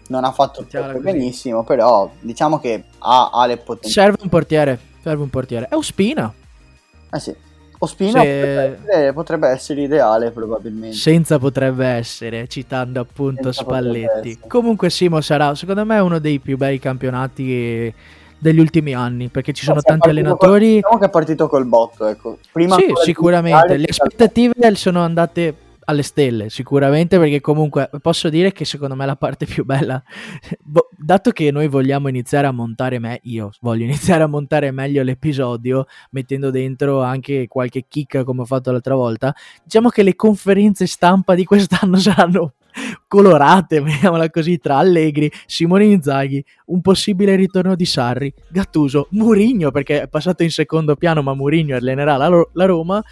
[0.07, 0.65] Non ha fatto
[0.99, 4.01] benissimo, però diciamo che ha, ha le potenzialità.
[4.01, 5.67] Serve un portiere, serve un portiere.
[5.69, 6.33] È Ospina.
[7.13, 7.33] Eh sì.
[7.81, 8.75] Ospina Se...
[8.77, 10.95] potrebbe, potrebbe, essere ideale probabilmente.
[10.95, 14.39] Senza potrebbe essere, citando appunto Senza Spalletti.
[14.47, 17.93] Comunque Simo sarà secondo me uno dei più bei campionati
[18.37, 20.81] degli ultimi anni perché ci sono tanti allenatori.
[20.81, 22.37] Col, diciamo che è partito col botto, ecco.
[22.51, 23.77] Prima sì, sicuramente.
[23.77, 25.53] Le aspettative sono andate
[25.89, 30.01] alle stelle, sicuramente, perché comunque posso dire che secondo me la parte più bella,
[30.61, 35.01] boh, dato che noi vogliamo iniziare a montare me, io voglio iniziare a montare meglio
[35.01, 40.85] l'episodio, mettendo dentro anche qualche chicca come ho fatto l'altra volta, diciamo che le conferenze
[40.85, 42.53] stampa di quest'anno saranno
[43.07, 50.03] colorate, mettiamola così, tra Allegri, Simone Inzaghi, un possibile ritorno di Sarri, Gattuso, Murigno, perché
[50.03, 53.03] è passato in secondo piano, ma Murigno allenerà la, la Roma,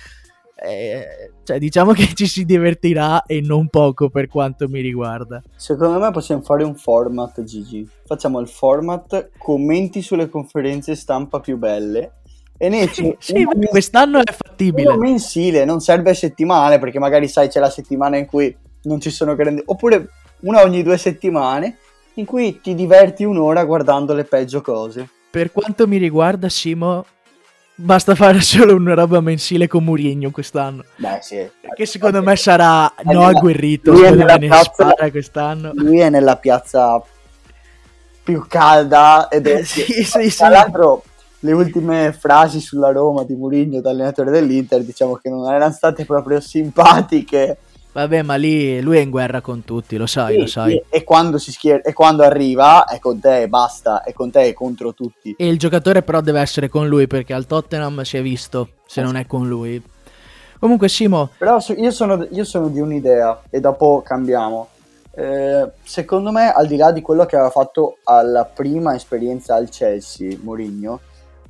[0.60, 5.41] eh, cioè, diciamo che ci si divertirà e non poco per quanto mi riguarda.
[5.55, 7.88] Secondo me possiamo fare un format, Gigi.
[8.05, 12.14] Facciamo il format commenti sulle conferenze stampa più belle.
[12.58, 14.89] E ne sì, sì quest'anno è fattibile.
[14.89, 19.12] Uno mensile, non serve settimanale, perché magari sai c'è la settimana in cui non ci
[19.12, 19.62] sono grandi...
[19.66, 20.10] Oppure
[20.41, 21.78] una ogni due settimane
[22.16, 25.08] in cui ti diverti un'ora guardando le peggio cose.
[25.30, 27.05] Per quanto mi riguarda, Simo,
[27.80, 30.84] Basta fare solo una roba mensile con Murigno quest'anno.
[30.95, 31.47] Beh, sì.
[31.75, 33.91] Che secondo me sarà è no nella, agguerrito.
[33.91, 35.71] Lui è, nella piazza, quest'anno.
[35.75, 36.99] lui è nella piazza
[38.23, 39.63] più calda ed è...
[39.63, 41.03] sì, sì, sì, Tra l'altro
[41.41, 46.03] le ultime frasi sulla Roma di Murigno, da allenatore dell'Inter, diciamo che non erano state
[46.03, 47.57] proprio simpatiche
[47.98, 50.72] Vabbè, ma lì lui è in guerra con tutti, lo sai, sì, lo sai.
[50.74, 50.84] Sì.
[50.88, 54.43] E, quando si schier- e quando arriva è con te e basta, è con te
[54.43, 55.34] e contro tutti.
[55.36, 59.02] E il giocatore però deve essere con lui perché al Tottenham si è visto se
[59.02, 59.82] non è con lui.
[60.60, 61.32] Comunque Simo...
[61.39, 64.68] Però io sono, io sono di un'idea e dopo cambiamo.
[65.16, 69.70] Eh, secondo me, al di là di quello che aveva fatto alla prima esperienza al
[69.70, 71.00] Chelsea, Mourinho,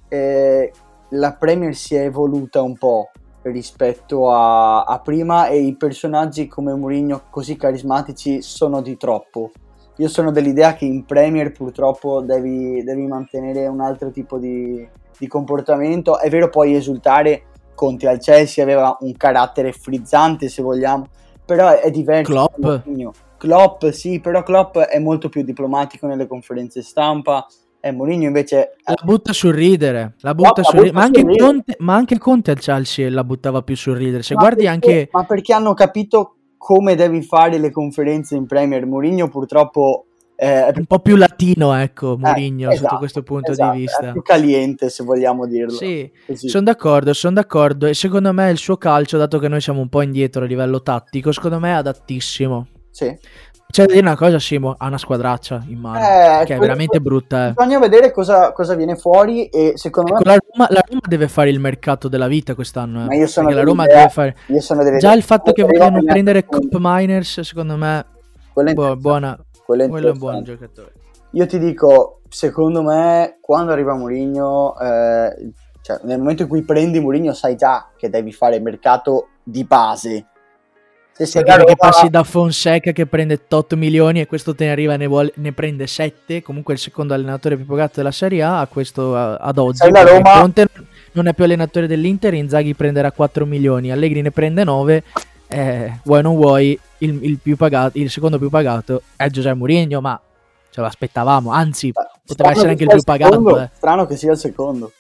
[0.08, 0.72] eh,
[1.10, 3.12] la Premier si è evoluta un po'
[3.52, 9.52] rispetto a, a, prima e i personaggi come Mourinho così carismatici sono di troppo.
[9.98, 14.88] Io sono dell'idea che in Premier purtroppo devi, devi mantenere un altro tipo di,
[15.18, 16.20] di, comportamento.
[16.20, 17.44] È vero, puoi esultare.
[17.74, 21.08] Conte al Chelsea aveva un carattere frizzante, se vogliamo,
[21.46, 22.50] però è diverso.
[22.56, 22.88] Klopp.
[23.38, 27.46] Klopp, sì, però Klopp è molto più diplomatico nelle conferenze stampa
[27.88, 28.76] e Mourinho invece...
[28.84, 30.94] La butta sul ridere, la butta no, sul ridere.
[30.94, 31.38] Ma, anche ridere.
[31.38, 34.24] Conte, ma anche Conte al Chelsea la buttava più sul ridere.
[34.24, 35.10] Se ma guardi perché, anche...
[35.12, 38.86] Ma perché hanno capito come devi fare le conferenze in Premier.
[38.86, 40.04] Mourinho purtroppo...
[40.40, 43.80] Eh, è un po' più latino, ecco, Mourinho, eh, esatto, sotto questo punto esatto, di
[43.80, 44.10] vista.
[44.10, 45.72] È più caliente, se vogliamo dirlo.
[45.72, 47.88] Sì, sono d'accordo, sono d'accordo.
[47.88, 50.84] E secondo me il suo calcio, dato che noi siamo un po' indietro a livello
[50.84, 52.68] tattico, secondo me è adattissimo.
[52.92, 53.18] Sì.
[53.70, 57.00] C'è da dire una cosa, Simo, ha una squadraccia in mano, eh, che è veramente
[57.02, 57.48] brutta.
[57.48, 57.54] Eh.
[57.54, 60.36] Bisogna vedere cosa, cosa, viene fuori e secondo ecco, me...
[60.36, 63.04] La Roma, la Roma, deve fare il mercato della vita quest'anno.
[63.04, 63.06] Eh.
[63.06, 64.36] Ma io sono la Roma deve fare...
[64.98, 68.06] Già il fatto che vogliono prendere Cop Miners, secondo me,
[68.54, 69.38] è bu- buona.
[69.64, 70.94] quello è un buon giocatore.
[71.32, 75.52] Io ti dico, secondo me, quando arriva Mourinho, eh,
[75.82, 80.26] cioè nel momento in cui prendi Mourinho sai già che devi fare mercato di base.
[81.18, 81.74] Se sì, perché Roma...
[81.76, 85.52] passi da Fonseca che prende 8 milioni e questo te ne arriva ne, vuole, ne
[85.52, 89.80] prende 7, comunque il secondo allenatore più pagato della Serie A, a questo ad oggi.
[89.90, 90.40] Roma...
[90.40, 90.68] Conte
[91.14, 95.04] non è più allenatore dell'Inter, Inzaghi prenderà 4 milioni, Allegri ne prende 9,
[95.48, 100.22] eh, vuoi non vuoi, il, il, pagato, il, secondo più pagato è Giuseppe Mourinho, ma
[100.70, 101.92] ce l'aspettavamo, anzi
[102.28, 103.60] poteva essere anche il più pagato.
[103.60, 103.70] Eh.
[103.74, 104.92] Strano che sia il secondo.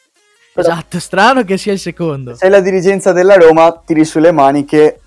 [0.56, 2.34] Esatto, strano che sia il secondo.
[2.34, 5.02] Sei la dirigenza della Roma, tiri sulle maniche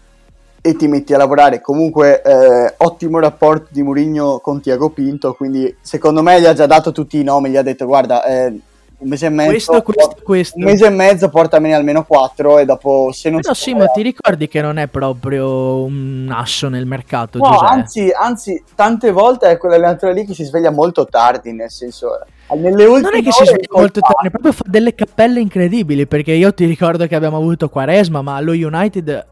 [0.62, 1.60] e ti metti a lavorare.
[1.60, 5.34] Comunque, eh, ottimo rapporto di Mourinho con Tiago Pinto.
[5.34, 7.50] Quindi, secondo me, gli ha già dato tutti i nomi.
[7.50, 8.60] Gli ha detto: Guarda, eh,
[9.00, 10.58] un mese e mezzo, questo, questo, questo.
[10.58, 12.58] un mese e mezzo, portamene almeno quattro.
[12.58, 16.68] E dopo, se non Però, sì, ma ti ricordi che non è proprio un asso
[16.68, 17.38] nel mercato?
[17.38, 21.52] No, anzi, anzi, tante volte è quell'allenatore lì che si sveglia molto tardi.
[21.52, 22.10] Nel senso,
[22.54, 26.06] nelle ultime non è che si sveglia molto tardi, proprio fa delle cappelle incredibili.
[26.06, 29.29] Perché io ti ricordo che abbiamo avuto Quaresma, ma lo United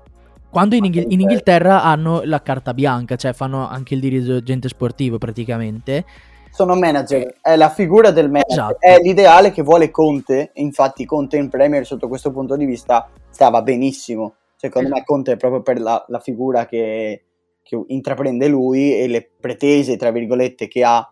[0.50, 5.18] quando in, Inghil- in, Inghilterra hanno la carta bianca, cioè fanno anche il dirigente sportivo
[5.18, 6.04] praticamente.
[6.50, 8.80] Sono manager, è la figura del manager, esatto.
[8.80, 13.62] è l'ideale che vuole Conte, infatti Conte in Premier sotto questo punto di vista stava
[13.62, 17.22] benissimo, secondo me Conte è proprio per la, la figura che,
[17.62, 21.08] che intraprende lui e le pretese, tra virgolette, che ha,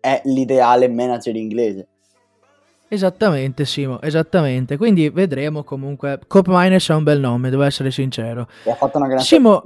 [0.00, 1.88] è l'ideale manager inglese.
[2.92, 4.76] Esattamente, Simo, esattamente.
[4.76, 6.18] Quindi vedremo comunque.
[6.26, 8.48] Cop Miners è un bel nome, devo essere sincero.
[8.64, 9.62] E ha fatto una grande Simo...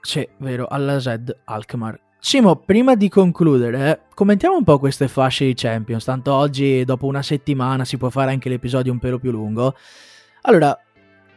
[0.00, 1.98] Sì, vero, alla Z Alkmaar.
[2.20, 6.04] Simo, prima di concludere, commentiamo un po' queste fasce di Champions.
[6.04, 9.74] Tanto oggi, dopo una settimana, si può fare anche l'episodio un pelo più lungo.
[10.42, 10.78] Allora,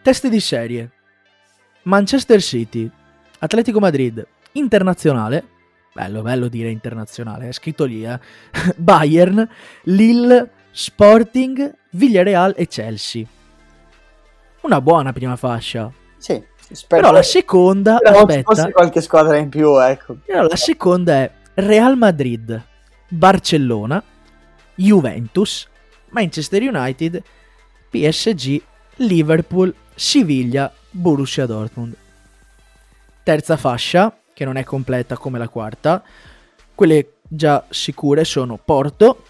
[0.04, 0.92] test di serie.
[1.84, 2.88] Manchester City,
[3.40, 5.46] Atletico Madrid, Internazionale.
[5.94, 8.20] Bello, bello dire internazionale, è scritto lì, eh.
[8.78, 9.50] Bayern,
[9.86, 13.26] Lille, Sporting, Villarreal e Chelsea.
[14.62, 15.92] Una buona prima fascia.
[16.18, 16.42] Sì,
[16.72, 17.02] spero.
[17.02, 18.54] Però la seconda, Però aspetta.
[18.54, 20.18] Forse qualche squadra in più, ecco.
[20.26, 22.64] Però la seconda è Real Madrid,
[23.08, 24.02] Barcellona,
[24.76, 25.68] Juventus,
[26.10, 27.22] Manchester United,
[27.90, 28.62] PSG,
[28.98, 31.96] Liverpool, Siviglia, Borussia Dortmund.
[33.24, 36.02] Terza fascia, che non è completa come la quarta.
[36.74, 39.26] Quelle già sicure sono Porto,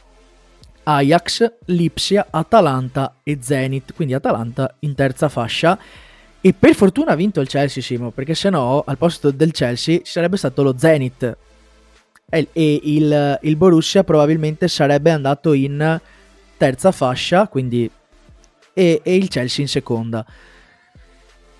[0.84, 5.78] Ajax, Lipsia, Atalanta e Zenit, quindi Atalanta in terza fascia.
[6.42, 9.98] E per fortuna ha vinto il Chelsea, Simo, perché se no al posto del Chelsea
[9.98, 11.38] ci sarebbe stato lo Zenit.
[12.30, 12.48] E,
[12.84, 16.00] il, il Borussia probabilmente sarebbe andato in
[16.58, 17.90] terza fascia, quindi
[18.74, 20.26] e, e, il Chelsea in seconda.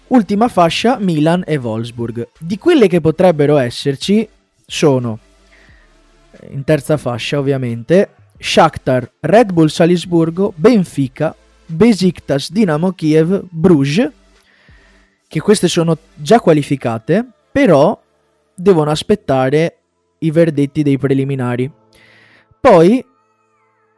[0.08, 2.28] Ultima fascia Milan e Wolfsburg.
[2.40, 4.28] Di quelle che potrebbero esserci
[4.66, 5.20] sono
[6.50, 8.10] in terza fascia ovviamente
[8.42, 11.36] Shakhtar, Red Bull Salisburgo, Benfica,
[11.68, 14.10] Besiktas, Dinamo Kiev, Bruges,
[15.28, 18.00] che queste sono già qualificate, però
[18.54, 19.78] devono aspettare
[20.20, 21.72] i verdetti dei preliminari.
[22.60, 23.06] Poi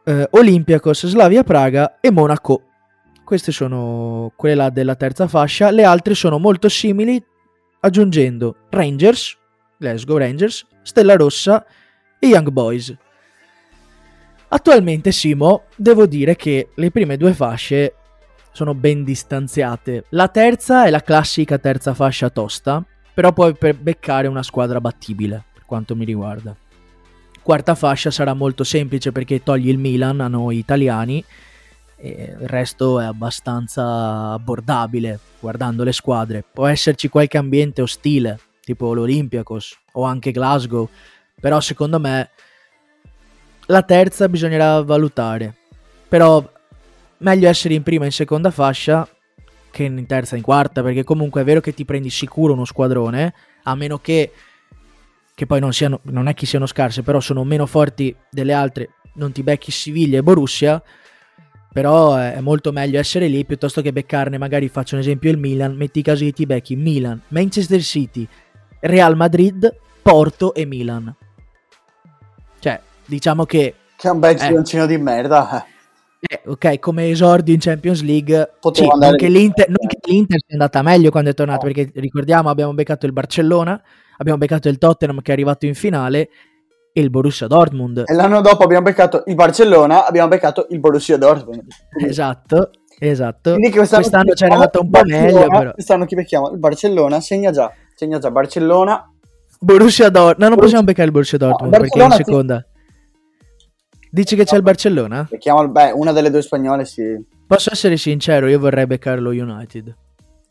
[0.04, 2.62] eh, Olympiacos, Slavia Praga e Monaco.
[3.24, 7.22] Queste sono quelle là della terza fascia, le altre sono molto simili,
[7.80, 9.36] aggiungendo Rangers,
[9.78, 11.64] Glasgow Rangers, Stella Rossa
[12.18, 12.94] e Young Boys.
[14.54, 17.94] Attualmente, Simo, devo dire che le prime due fasce
[18.52, 20.04] sono ben distanziate.
[20.10, 25.42] La terza è la classica terza fascia tosta, però poi per beccare una squadra battibile,
[25.52, 26.54] per quanto mi riguarda.
[27.42, 31.24] Quarta fascia sarà molto semplice perché togli il Milan a noi italiani
[31.96, 36.44] il resto è abbastanza abbordabile guardando le squadre.
[36.52, 40.88] Può esserci qualche ambiente ostile, tipo l'Olympiacos o anche Glasgow,
[41.40, 42.30] però secondo me
[43.66, 45.54] la terza bisognerà valutare.
[46.08, 46.50] Però
[47.18, 49.08] meglio essere in prima e in seconda fascia
[49.70, 52.64] che in terza e in quarta, perché comunque è vero che ti prendi sicuro uno
[52.64, 53.34] squadrone,
[53.64, 54.30] a meno che,
[55.34, 58.90] che poi non, siano, non è che siano scarse, però sono meno forti delle altre,
[59.14, 60.80] non ti becchi Siviglia e Borussia,
[61.72, 65.74] però è molto meglio essere lì piuttosto che beccarne, magari faccio un esempio il Milan,
[65.74, 68.28] metti caso che ti becchi Milan, Manchester City,
[68.78, 71.12] Real Madrid, Porto e Milan.
[73.06, 73.74] Diciamo che...
[73.96, 75.66] Che è un bel gironcino eh, di merda.
[76.26, 80.54] Eh, ok, come esordio in Champions League, sì, non, che l'Inter, non, che l'Inter, sia
[80.54, 81.72] andata meglio quando è tornato, no.
[81.72, 83.80] perché ricordiamo abbiamo beccato il Barcellona,
[84.16, 86.30] abbiamo beccato il Tottenham che è arrivato in finale
[86.94, 88.04] e il Borussia Dortmund.
[88.06, 91.66] E l'anno dopo abbiamo beccato il Barcellona, abbiamo beccato il Borussia Dortmund.
[92.00, 93.52] Esatto, esatto.
[93.52, 95.46] Quindi quest'anno, quest'anno c'era andato un po' meglio.
[95.46, 95.72] Però.
[95.72, 96.50] Quest'anno chi becchiamo?
[96.52, 99.12] Il Barcellona, segna già, segna già Barcellona.
[99.60, 102.66] Borussia Dortmund, no non possiamo beccare il Borussia Dortmund no, perché è in seconda.
[104.14, 105.28] Dici che c'è il Barcellona?
[105.40, 107.02] Chiamo, beh, una delle due spagnole sì.
[107.48, 109.92] Posso essere sincero, io vorrei beccarlo United.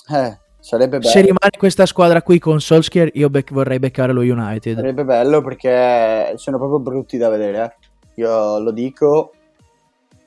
[0.09, 1.09] Eh, Sarebbe bello.
[1.09, 4.75] Se rimane questa squadra qui con Solskjaer, io bec- vorrei beccare lo United.
[4.75, 7.63] Sarebbe bello perché sono proprio brutti da vedere.
[7.63, 8.21] eh.
[8.21, 9.31] Io lo dico.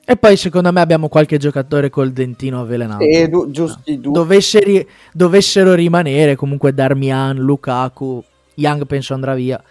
[0.03, 3.03] E poi secondo me abbiamo qualche giocatore col dentino avvelenato.
[3.03, 4.13] E du- giusti due.
[4.13, 8.23] Dovesse ri- dovessero rimanere comunque Darmian, Lukaku,
[8.55, 9.61] Young penso andrà via.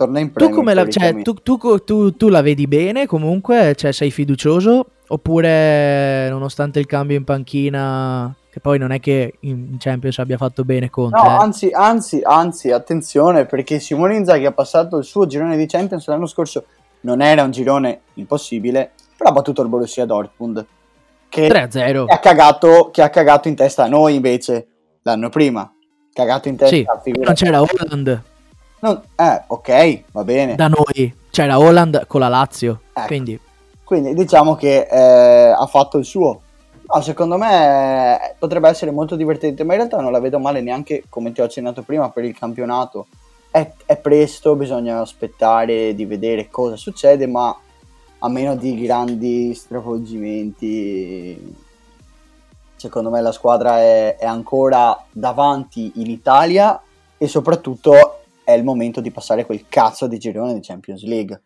[0.00, 0.54] Torna in Tu, Premier.
[0.54, 3.74] come la, cioè, tu, tu- tu- tu la vedi bene comunque?
[3.74, 4.86] Cioè, sei fiducioso?
[5.08, 10.64] Oppure nonostante il cambio in panchina, che poi non è che in Champions abbia fatto
[10.64, 11.20] bene Conte?
[11.20, 11.42] No, eh?
[11.42, 16.24] anzi, anzi, anzi, attenzione perché Simone Inzaghi ha passato il suo girone di Champions l'anno
[16.24, 16.64] scorso.
[17.00, 20.64] Non era un girone impossibile, però ha battuto il Borussia Dortmund.
[21.28, 22.06] Che 3-0.
[22.06, 24.66] che ha cagato, che ha cagato in testa a noi invece
[25.02, 25.70] l'anno prima.
[26.10, 28.28] Cagato in testa, Sì, non c'era Holland
[28.80, 30.54] Non- eh, ok, va bene.
[30.54, 32.80] da noi, c'era Holland con la Lazio.
[32.92, 33.06] Ecco.
[33.06, 33.38] Quindi
[33.84, 36.40] Quindi diciamo che eh, ha fatto il suo.
[36.92, 40.60] No, secondo me eh, potrebbe essere molto divertente, ma in realtà non la vedo male
[40.60, 43.06] neanche, come ti ho accennato prima, per il campionato.
[43.50, 47.56] È, è presto, bisogna aspettare di vedere cosa succede, ma
[48.22, 51.56] a meno di grandi stravolgimenti,
[52.76, 56.80] secondo me la squadra è, è ancora davanti in Italia
[57.16, 58.19] e soprattutto
[58.52, 61.42] è il momento di passare quel cazzo di girone di Champions League.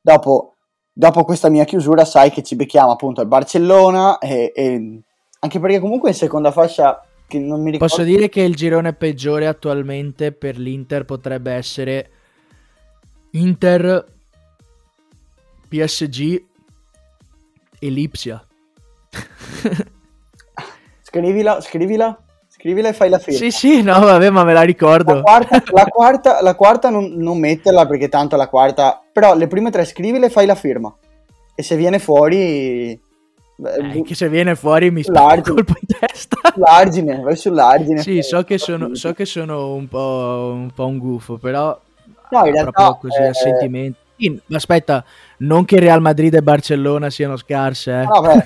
[0.00, 0.56] Dopo,
[0.92, 5.00] dopo questa mia chiusura sai che ci becchiamo appunto al Barcellona e, e-
[5.40, 8.94] anche perché comunque in seconda fascia che non mi ricordo posso dire che il girone
[8.94, 12.10] peggiore attualmente per l'Inter potrebbe essere
[13.32, 14.04] Inter,
[15.68, 16.44] PSG
[17.78, 18.42] e Lipsia.
[21.02, 22.22] scrivila, scrivila,
[22.58, 23.38] scrivila e fai la firma.
[23.38, 25.20] sì, sì, no, vabbè, ma me la La ricordo.
[25.22, 29.70] quarta, la quarta, la quarta non, non metterla perché tanto la quarta, però le prime
[29.70, 30.94] tre scrivile e fai la firma.
[31.54, 32.90] E se viene fuori,
[33.60, 35.42] Eh, che se viene fuori mi L'argine.
[35.56, 36.36] colpo in testa.
[36.52, 38.00] sull'argine, vai sull'argine.
[38.02, 41.76] Sì, so che sono, so che sono un, po', un po' un gufo, però
[42.30, 43.98] No, in realtà, proprio così eh, a sentimento.
[44.52, 45.04] Aspetta,
[45.38, 48.04] non che Real Madrid e Barcellona siano scarse, eh.
[48.04, 48.44] No, beh,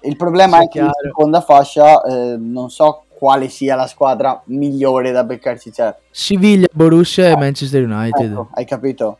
[0.08, 1.06] Il problema Sì, è che in chiaro.
[1.08, 5.72] seconda fascia eh, non so quale sia la squadra migliore da beccarci.
[5.72, 8.32] Cioè, Siviglia, Borussia e Manchester United.
[8.32, 9.18] ecco, hai capito?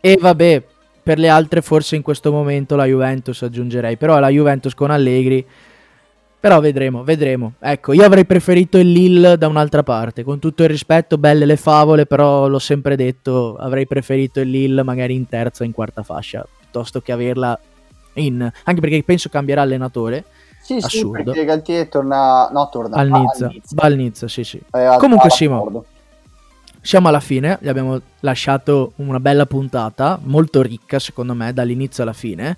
[0.00, 0.62] E vabbè,
[1.02, 5.44] per le altre forse in questo momento la Juventus aggiungerei, però la Juventus con Allegri
[6.38, 7.54] però vedremo, vedremo.
[7.58, 11.56] Ecco, io avrei preferito il Lille da un'altra parte, con tutto il rispetto, belle le
[11.56, 16.04] favole, però l'ho sempre detto, avrei preferito il Lille magari in terza o in quarta
[16.04, 17.58] fascia, piuttosto che averla
[18.14, 20.24] in anche perché penso cambierà allenatore
[20.70, 21.24] Sì, sì, Assurdo.
[21.24, 22.48] perché Galtier torna...
[22.52, 23.50] No, torna al Nizza.
[23.70, 24.60] Va al Nizza, sì, sì.
[24.72, 25.84] Eh, al- Comunque, al Simo.
[26.82, 32.12] Siamo alla fine, gli abbiamo lasciato una bella puntata, molto ricca secondo me, dall'inizio alla
[32.12, 32.56] fine,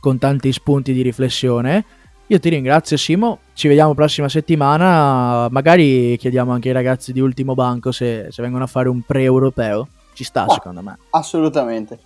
[0.00, 1.84] con tanti spunti di riflessione.
[2.26, 7.54] Io ti ringrazio Simo, ci vediamo prossima settimana, magari chiediamo anche ai ragazzi di Ultimo
[7.54, 10.50] Banco se, se vengono a fare un pre-europeo, ci sta Ah.
[10.52, 10.98] secondo me.
[11.10, 11.98] Assolutamente.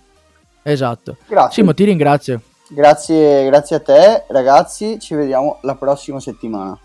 [0.61, 1.17] Esatto.
[1.27, 1.51] Grazie.
[1.61, 2.41] Simo, ti ringrazio.
[2.69, 4.99] Grazie, grazie a te, ragazzi.
[4.99, 6.77] Ci vediamo la prossima settimana.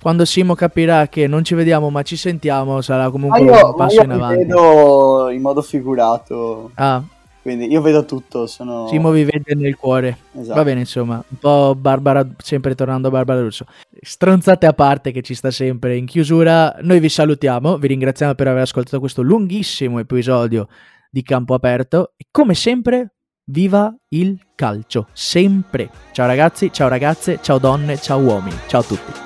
[0.00, 3.96] Quando Simo capirà che non ci vediamo ma ci sentiamo sarà comunque io, un passo
[3.96, 4.36] io in avanti.
[4.44, 6.70] vedo in modo figurato.
[6.74, 7.02] Ah,
[7.42, 8.46] Quindi io vedo tutto.
[8.46, 8.86] Sono...
[8.86, 10.18] Simo vi vede nel cuore.
[10.38, 10.54] Esatto.
[10.54, 13.64] Va bene, insomma, un po' Barbara, sempre tornando a Barbara Russo.
[14.00, 16.76] Stronzate a parte che ci sta sempre in chiusura.
[16.82, 20.68] Noi vi salutiamo, vi ringraziamo per aver ascoltato questo lunghissimo episodio
[21.10, 23.14] di Campo Aperto e come sempre,
[23.50, 25.90] viva il calcio, sempre.
[26.12, 29.12] Ciao ragazzi, ciao ragazze, ciao donne, ciao uomini, ciao a tutti.
[29.12, 29.24] Un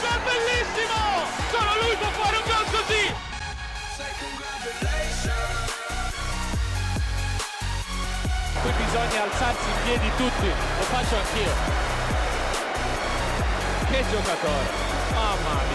[0.00, 0.98] gol bellissimo!
[1.50, 3.04] Solo lui può fare un gol così!
[8.62, 11.54] Qui bisogna alzarsi in piedi tutti, lo faccio anch'io.
[13.90, 14.68] Che giocatore!
[15.12, 15.71] Mamma mia!